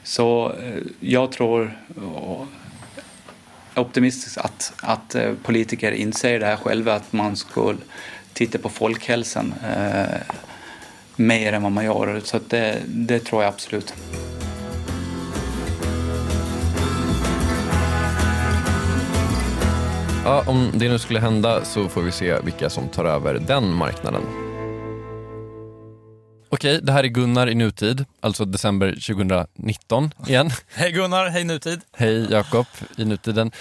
Så 0.03 0.53
eh, 0.63 0.81
jag 0.99 1.31
tror 1.31 1.77
eh, 1.97 2.47
optimistiskt 3.81 4.37
att, 4.37 4.73
att 4.81 5.15
eh, 5.15 5.33
politiker 5.43 5.91
inser 5.91 6.39
det 6.39 6.45
här 6.45 6.55
själva 6.55 6.93
att 6.93 7.13
man 7.13 7.35
skulle 7.35 7.77
titta 8.33 8.57
på 8.57 8.69
folkhälsan 8.69 9.53
eh, 9.63 10.35
mer 11.15 11.53
än 11.53 11.63
vad 11.63 11.71
man 11.71 11.85
gör. 11.85 12.21
Så 12.23 12.39
det, 12.49 12.81
det 12.87 13.19
tror 13.19 13.43
jag 13.43 13.49
absolut. 13.53 13.93
Ja, 20.23 20.43
om 20.47 20.71
det 20.73 20.89
nu 20.89 20.99
skulle 20.99 21.19
hända 21.19 21.65
så 21.65 21.89
får 21.89 22.01
vi 22.01 22.11
se 22.11 22.39
vilka 22.39 22.69
som 22.69 22.87
tar 22.87 23.05
över 23.05 23.33
den 23.33 23.73
marknaden. 23.73 24.21
Okej, 26.49 26.79
det 26.83 26.91
här 26.91 27.03
är 27.03 27.07
Gunnar 27.07 27.49
i 27.49 27.55
nutid, 27.55 28.05
alltså 28.19 28.45
december 28.45 28.91
2019 28.91 30.11
igen. 30.27 30.49
Hej 30.73 30.91
Gunnar, 30.91 31.27
hej 31.29 31.43
nutid. 31.43 31.81
Hej 31.97 32.27
Jakob 32.31 32.65
i 32.97 33.05
nutiden. 33.05 33.51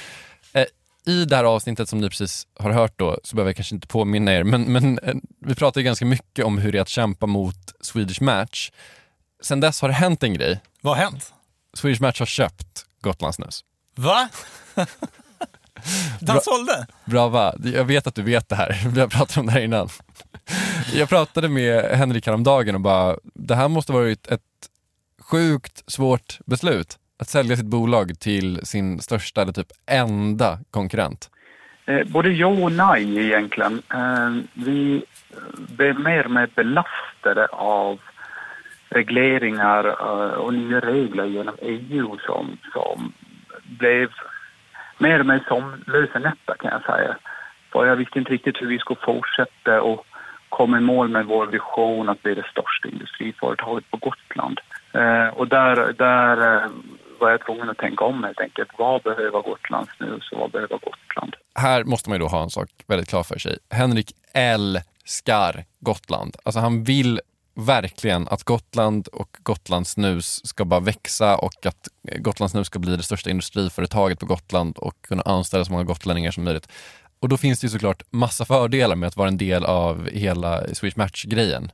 I 1.06 1.24
det 1.24 1.36
här 1.36 1.44
avsnittet 1.44 1.88
som 1.88 1.98
ni 1.98 2.08
precis 2.08 2.46
har 2.58 2.70
hört 2.70 2.98
då, 2.98 3.18
så 3.24 3.36
behöver 3.36 3.48
jag 3.48 3.56
kanske 3.56 3.74
inte 3.74 3.86
påminna 3.86 4.32
er, 4.32 4.44
men, 4.44 4.62
men 4.62 4.98
eh, 4.98 5.14
vi 5.40 5.54
pratar 5.54 5.80
ju 5.80 5.84
ganska 5.84 6.04
mycket 6.04 6.44
om 6.44 6.58
hur 6.58 6.72
det 6.72 6.78
är 6.78 6.82
att 6.82 6.88
kämpa 6.88 7.26
mot 7.26 7.72
Swedish 7.80 8.22
Match. 8.22 8.70
Sen 9.42 9.60
dess 9.60 9.80
har 9.80 9.88
det 9.88 9.94
hänt 9.94 10.22
en 10.22 10.34
grej. 10.34 10.60
Vad 10.80 10.96
har 10.96 11.04
hänt? 11.04 11.32
Swedish 11.74 12.00
Match 12.00 12.18
har 12.18 12.26
köpt 12.26 12.86
Gotlandsnus. 13.00 13.64
Va? 13.94 14.28
Den 16.20 16.40
sålde? 16.40 16.86
Bra 17.04 17.28
va? 17.28 17.54
Jag 17.64 17.84
vet 17.84 18.06
att 18.06 18.14
du 18.14 18.22
vet 18.22 18.48
det 18.48 18.56
här. 18.56 18.82
Vi 18.88 19.00
har 19.00 19.08
pratat 19.08 19.36
om 19.36 19.46
det 19.46 19.52
här 19.52 19.60
innan. 19.60 19.88
Jag 20.94 21.08
pratade 21.08 21.48
med 21.48 21.84
Henrik 21.98 22.26
häromdagen 22.26 22.74
och 22.74 22.80
bara, 22.80 23.16
det 23.22 23.54
här 23.54 23.68
måste 23.68 23.92
varit 23.92 24.26
ett 24.26 24.40
sjukt 25.20 25.82
svårt 25.86 26.38
beslut 26.46 26.98
att 27.18 27.28
sälja 27.28 27.56
sitt 27.56 27.66
bolag 27.66 28.20
till 28.20 28.66
sin 28.66 29.00
största 29.00 29.42
eller 29.42 29.52
typ 29.52 29.72
enda 29.86 30.58
konkurrent? 30.70 31.30
Eh, 31.86 32.06
både 32.06 32.28
ja 32.28 32.46
och 32.46 32.72
nej 32.72 33.18
egentligen. 33.26 33.82
Eh, 33.94 34.30
vi 34.54 35.04
blev 35.76 36.00
mer 36.00 36.24
och 36.24 36.30
mer 36.30 36.48
belastade 36.54 37.46
av 37.52 37.98
regleringar 38.88 39.84
eh, 39.84 40.34
och 40.34 40.54
nya 40.54 40.80
regler 40.80 41.24
genom 41.24 41.54
EU 41.62 42.18
som, 42.26 42.58
som 42.72 43.12
blev 43.78 44.08
mer 44.98 45.20
och 45.20 45.26
mer 45.26 45.44
som 45.48 45.84
lösenätta 45.86 46.56
kan 46.58 46.70
jag 46.70 46.84
säga. 46.84 47.16
För 47.72 47.86
jag 47.86 47.96
visste 47.96 48.18
inte 48.18 48.32
riktigt 48.32 48.62
hur 48.62 48.66
vi 48.66 48.78
skulle 48.78 49.00
fortsätta 49.04 49.82
och 49.82 50.06
komma 50.48 50.78
i 50.78 50.80
mål 50.80 51.08
med 51.08 51.26
vår 51.26 51.46
vision 51.46 52.08
att 52.08 52.22
bli 52.22 52.34
det 52.34 52.46
största 52.50 52.88
industriföretaget 52.88 53.90
på 53.90 53.96
Gotland. 53.96 54.60
Eh, 54.92 55.28
och 55.28 55.48
där, 55.48 55.92
där 55.98 56.56
eh, 56.56 56.70
var 57.24 57.30
jag 57.30 57.46
tvungen 57.46 57.68
att 57.70 57.78
tänka 57.78 58.04
om 58.04 58.24
helt 58.24 58.40
enkelt. 58.40 58.70
Vad 58.78 59.02
behöver 59.02 59.42
Gotland 59.42 59.88
nu 60.00 60.14
och 60.14 60.38
vad 60.38 60.50
behöver 60.50 60.78
Gotland? 60.78 61.36
Här 61.54 61.84
måste 61.84 62.10
man 62.10 62.16
ju 62.16 62.20
då 62.24 62.28
ha 62.28 62.42
en 62.42 62.50
sak 62.50 62.68
väldigt 62.86 63.08
klar 63.08 63.22
för 63.22 63.38
sig. 63.38 63.58
Henrik 63.70 64.12
älskar 64.32 65.64
Gotland. 65.80 66.36
Alltså 66.44 66.60
han 66.60 66.84
vill 66.84 67.20
verkligen 67.54 68.28
att 68.28 68.42
Gotland 68.42 69.08
och 69.08 69.36
Gotlands 69.42 69.90
snus 69.90 70.46
ska 70.46 70.64
bara 70.64 70.80
växa 70.80 71.36
och 71.36 71.66
att 71.66 71.88
Gotlands 72.18 72.52
snus 72.52 72.66
ska 72.66 72.78
bli 72.78 72.96
det 72.96 73.02
största 73.02 73.30
industriföretaget 73.30 74.20
på 74.20 74.26
Gotland 74.26 74.78
och 74.78 75.02
kunna 75.02 75.22
anställa 75.22 75.64
så 75.64 75.72
många 75.72 75.84
gotlänningar 75.84 76.30
som 76.30 76.44
möjligt. 76.44 76.68
Och 77.20 77.28
då 77.28 77.36
finns 77.36 77.60
det 77.60 77.64
ju 77.64 77.70
såklart 77.70 78.02
massa 78.10 78.44
fördelar 78.44 78.96
med 78.96 79.06
att 79.06 79.16
vara 79.16 79.28
en 79.28 79.38
del 79.38 79.64
av 79.64 80.08
hela 80.08 80.74
Swedish 80.74 80.98
Match-grejen. 80.98 81.70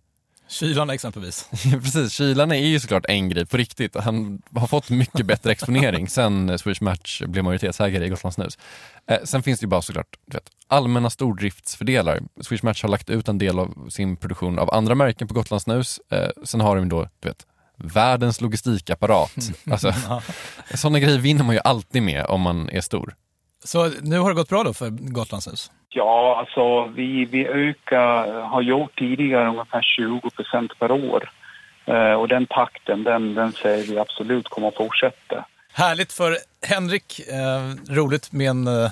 Kylan 0.51 0.91
exempelvis. 0.91 1.49
Precis, 1.83 2.13
kylan 2.13 2.53
är 2.53 2.57
ju 2.57 2.81
såklart 2.81 3.05
en 3.09 3.29
grej 3.29 3.47
på 3.47 3.57
riktigt. 3.57 3.97
Han 3.97 4.43
har 4.55 4.67
fått 4.67 4.91
mycket 4.91 5.27
bättre 5.27 5.53
exponering 5.53 6.09
sen 6.09 6.59
Swedish 6.59 6.83
Match 6.83 7.23
blev 7.23 7.45
majoritetsägare 7.45 8.07
i 8.07 8.09
Gotlands 8.09 8.35
Snus. 8.35 8.59
Eh, 9.07 9.19
sen 9.25 9.43
finns 9.43 9.61
det 9.61 9.65
ju 9.65 9.69
bara 9.69 9.83
såklart 9.83 10.17
vet, 10.27 10.51
allmänna 10.69 11.11
stordriftsfördelar. 11.11 12.21
Swedish 12.41 12.65
Match 12.65 12.83
har 12.83 12.89
lagt 12.89 13.11
ut 13.11 13.29
en 13.29 13.39
del 13.39 13.59
av 13.59 13.89
sin 13.91 14.17
produktion 14.17 14.59
av 14.59 14.75
andra 14.75 14.95
märken 14.95 15.29
på 15.29 15.35
Gotlands 15.35 15.65
Snus. 15.65 16.01
Eh, 16.11 16.31
sen 16.45 16.61
har 16.61 16.77
de 16.77 16.89
då, 16.89 17.09
du 17.21 17.29
vet, 17.29 17.47
världens 17.77 18.41
logistikapparat. 18.41 19.51
Alltså, 19.71 19.95
sådana 20.75 20.99
grejer 20.99 21.19
vinner 21.19 21.45
man 21.45 21.55
ju 21.55 21.61
alltid 21.65 22.03
med 22.03 22.27
om 22.27 22.41
man 22.41 22.69
är 22.69 22.81
stor. 22.81 23.15
Så 23.65 23.91
nu 24.03 24.19
har 24.19 24.29
det 24.29 24.35
gått 24.35 24.49
bra 24.49 24.63
då 24.63 24.75
för 24.75 24.91
Gotlandshus? 24.91 25.71
Ja, 25.89 26.37
alltså 26.39 26.85
vi, 26.87 27.25
vi 27.25 27.47
ökar, 27.47 28.41
har 28.43 28.63
gjort 28.63 28.99
tidigare 28.99 29.49
ungefär 29.49 29.83
20 29.83 30.31
procent 30.31 30.79
per 30.79 30.91
år. 30.91 31.31
Eh, 31.87 32.13
och 32.13 32.29
den 32.29 32.47
takten, 32.47 33.05
den, 33.05 33.35
den 33.35 33.53
säger 33.53 33.85
vi 33.85 33.99
absolut 33.99 34.49
kommer 34.49 34.69
att 34.69 34.77
fortsätta. 34.77 35.45
Härligt 35.73 36.13
för 36.13 36.37
Henrik. 36.63 37.21
Eh, 37.29 37.95
roligt 37.95 38.33
med 38.33 38.51
en 38.51 38.67
eh, 38.67 38.91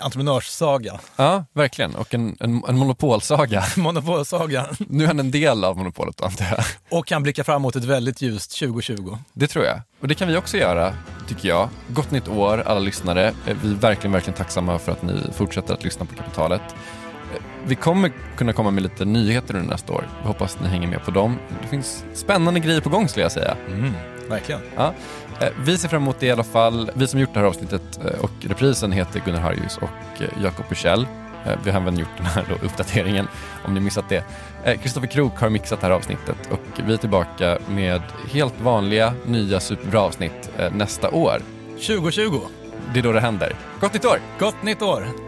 entreprenörssaga. 0.00 1.00
Ja, 1.16 1.44
verkligen. 1.52 1.94
Och 1.94 2.14
en, 2.14 2.36
en, 2.40 2.62
en 2.68 2.78
monopolsaga. 2.78 3.64
Monopolsaga. 3.76 4.66
Nu 4.78 5.04
är 5.04 5.06
han 5.06 5.20
en 5.20 5.30
del 5.30 5.64
av 5.64 5.76
monopolet 5.76 6.20
antar 6.22 6.44
jag. 6.44 6.64
Och 6.98 7.06
kan 7.06 7.22
blicka 7.22 7.44
fram 7.44 7.62
mot 7.62 7.76
ett 7.76 7.84
väldigt 7.84 8.22
ljust 8.22 8.58
2020. 8.58 9.16
Det 9.32 9.46
tror 9.46 9.64
jag. 9.64 9.80
Och 10.00 10.08
det 10.08 10.14
kan 10.14 10.28
vi 10.28 10.36
också 10.36 10.56
göra, 10.56 10.94
tycker 11.28 11.48
jag. 11.48 11.68
Gott 11.88 12.10
nytt 12.10 12.28
år 12.28 12.62
alla 12.66 12.80
lyssnare. 12.80 13.26
Eh, 13.46 13.56
Vi 13.62 13.70
är 13.70 13.74
verkligen, 13.74 14.12
verkligen 14.12 14.36
tacksamma 14.36 14.78
för 14.78 14.92
att 14.92 15.02
ni 15.02 15.12
fortsätter 15.32 15.74
att 15.74 15.84
lyssna 15.84 16.06
på 16.06 16.14
Kapitalet. 16.14 16.62
Eh, 17.34 17.42
Vi 17.66 17.74
kommer 17.74 18.12
kunna 18.36 18.52
komma 18.52 18.70
med 18.70 18.82
lite 18.82 19.04
nyheter 19.04 19.56
under 19.56 19.70
nästa 19.70 19.92
år. 19.92 20.08
Vi 20.22 20.26
hoppas 20.28 20.56
ni 20.62 20.68
hänger 20.68 20.88
med 20.88 21.04
på 21.04 21.10
dem. 21.10 21.38
Det 21.62 21.68
finns 21.68 22.04
spännande 22.14 22.60
grejer 22.60 22.80
på 22.80 22.88
gång 22.88 23.08
skulle 23.08 23.24
jag 23.24 23.32
säga. 23.32 23.56
Mm, 23.68 23.92
verkligen. 24.28 24.60
Ja. 24.76 24.94
Eh, 25.40 25.48
Vi 25.64 25.78
ser 25.78 25.88
fram 25.88 26.02
emot 26.02 26.16
det 26.20 26.26
i 26.26 26.30
alla 26.30 26.44
fall. 26.44 26.90
Vi 26.94 27.06
som 27.06 27.20
gjort 27.20 27.34
det 27.34 27.40
här 27.40 27.46
avsnittet 27.46 27.82
eh, 28.04 28.20
och 28.20 28.30
reprisen 28.40 28.92
heter 28.92 29.20
Gunnar 29.24 29.40
Harjus 29.40 29.76
och 29.76 30.22
eh, 30.22 30.28
Jakob 30.42 30.64
Bursell. 30.68 31.06
Vi 31.64 31.70
har 31.70 31.80
även 31.80 31.98
gjort 31.98 32.08
den 32.16 32.26
här 32.26 32.44
då 32.48 32.66
uppdateringen 32.66 33.28
om 33.64 33.74
ni 33.74 33.80
missat 33.80 34.04
det. 34.08 34.24
Kristoffer 34.82 35.06
Krook 35.08 35.40
har 35.40 35.48
mixat 35.48 35.80
det 35.80 35.86
här 35.86 35.94
avsnittet 35.94 36.36
och 36.50 36.60
vi 36.86 36.92
är 36.92 36.96
tillbaka 36.96 37.58
med 37.68 38.02
helt 38.32 38.60
vanliga, 38.60 39.12
nya, 39.26 39.60
superbra 39.60 40.00
avsnitt 40.00 40.50
nästa 40.72 41.10
år. 41.10 41.42
2020. 41.86 42.40
Det 42.92 42.98
är 42.98 43.02
då 43.02 43.12
det 43.12 43.20
händer. 43.20 43.52
Gott 43.80 43.94
nytt 43.94 44.04
år! 44.04 44.18
Gott 44.38 44.62
nytt 44.62 44.82
år! 44.82 45.27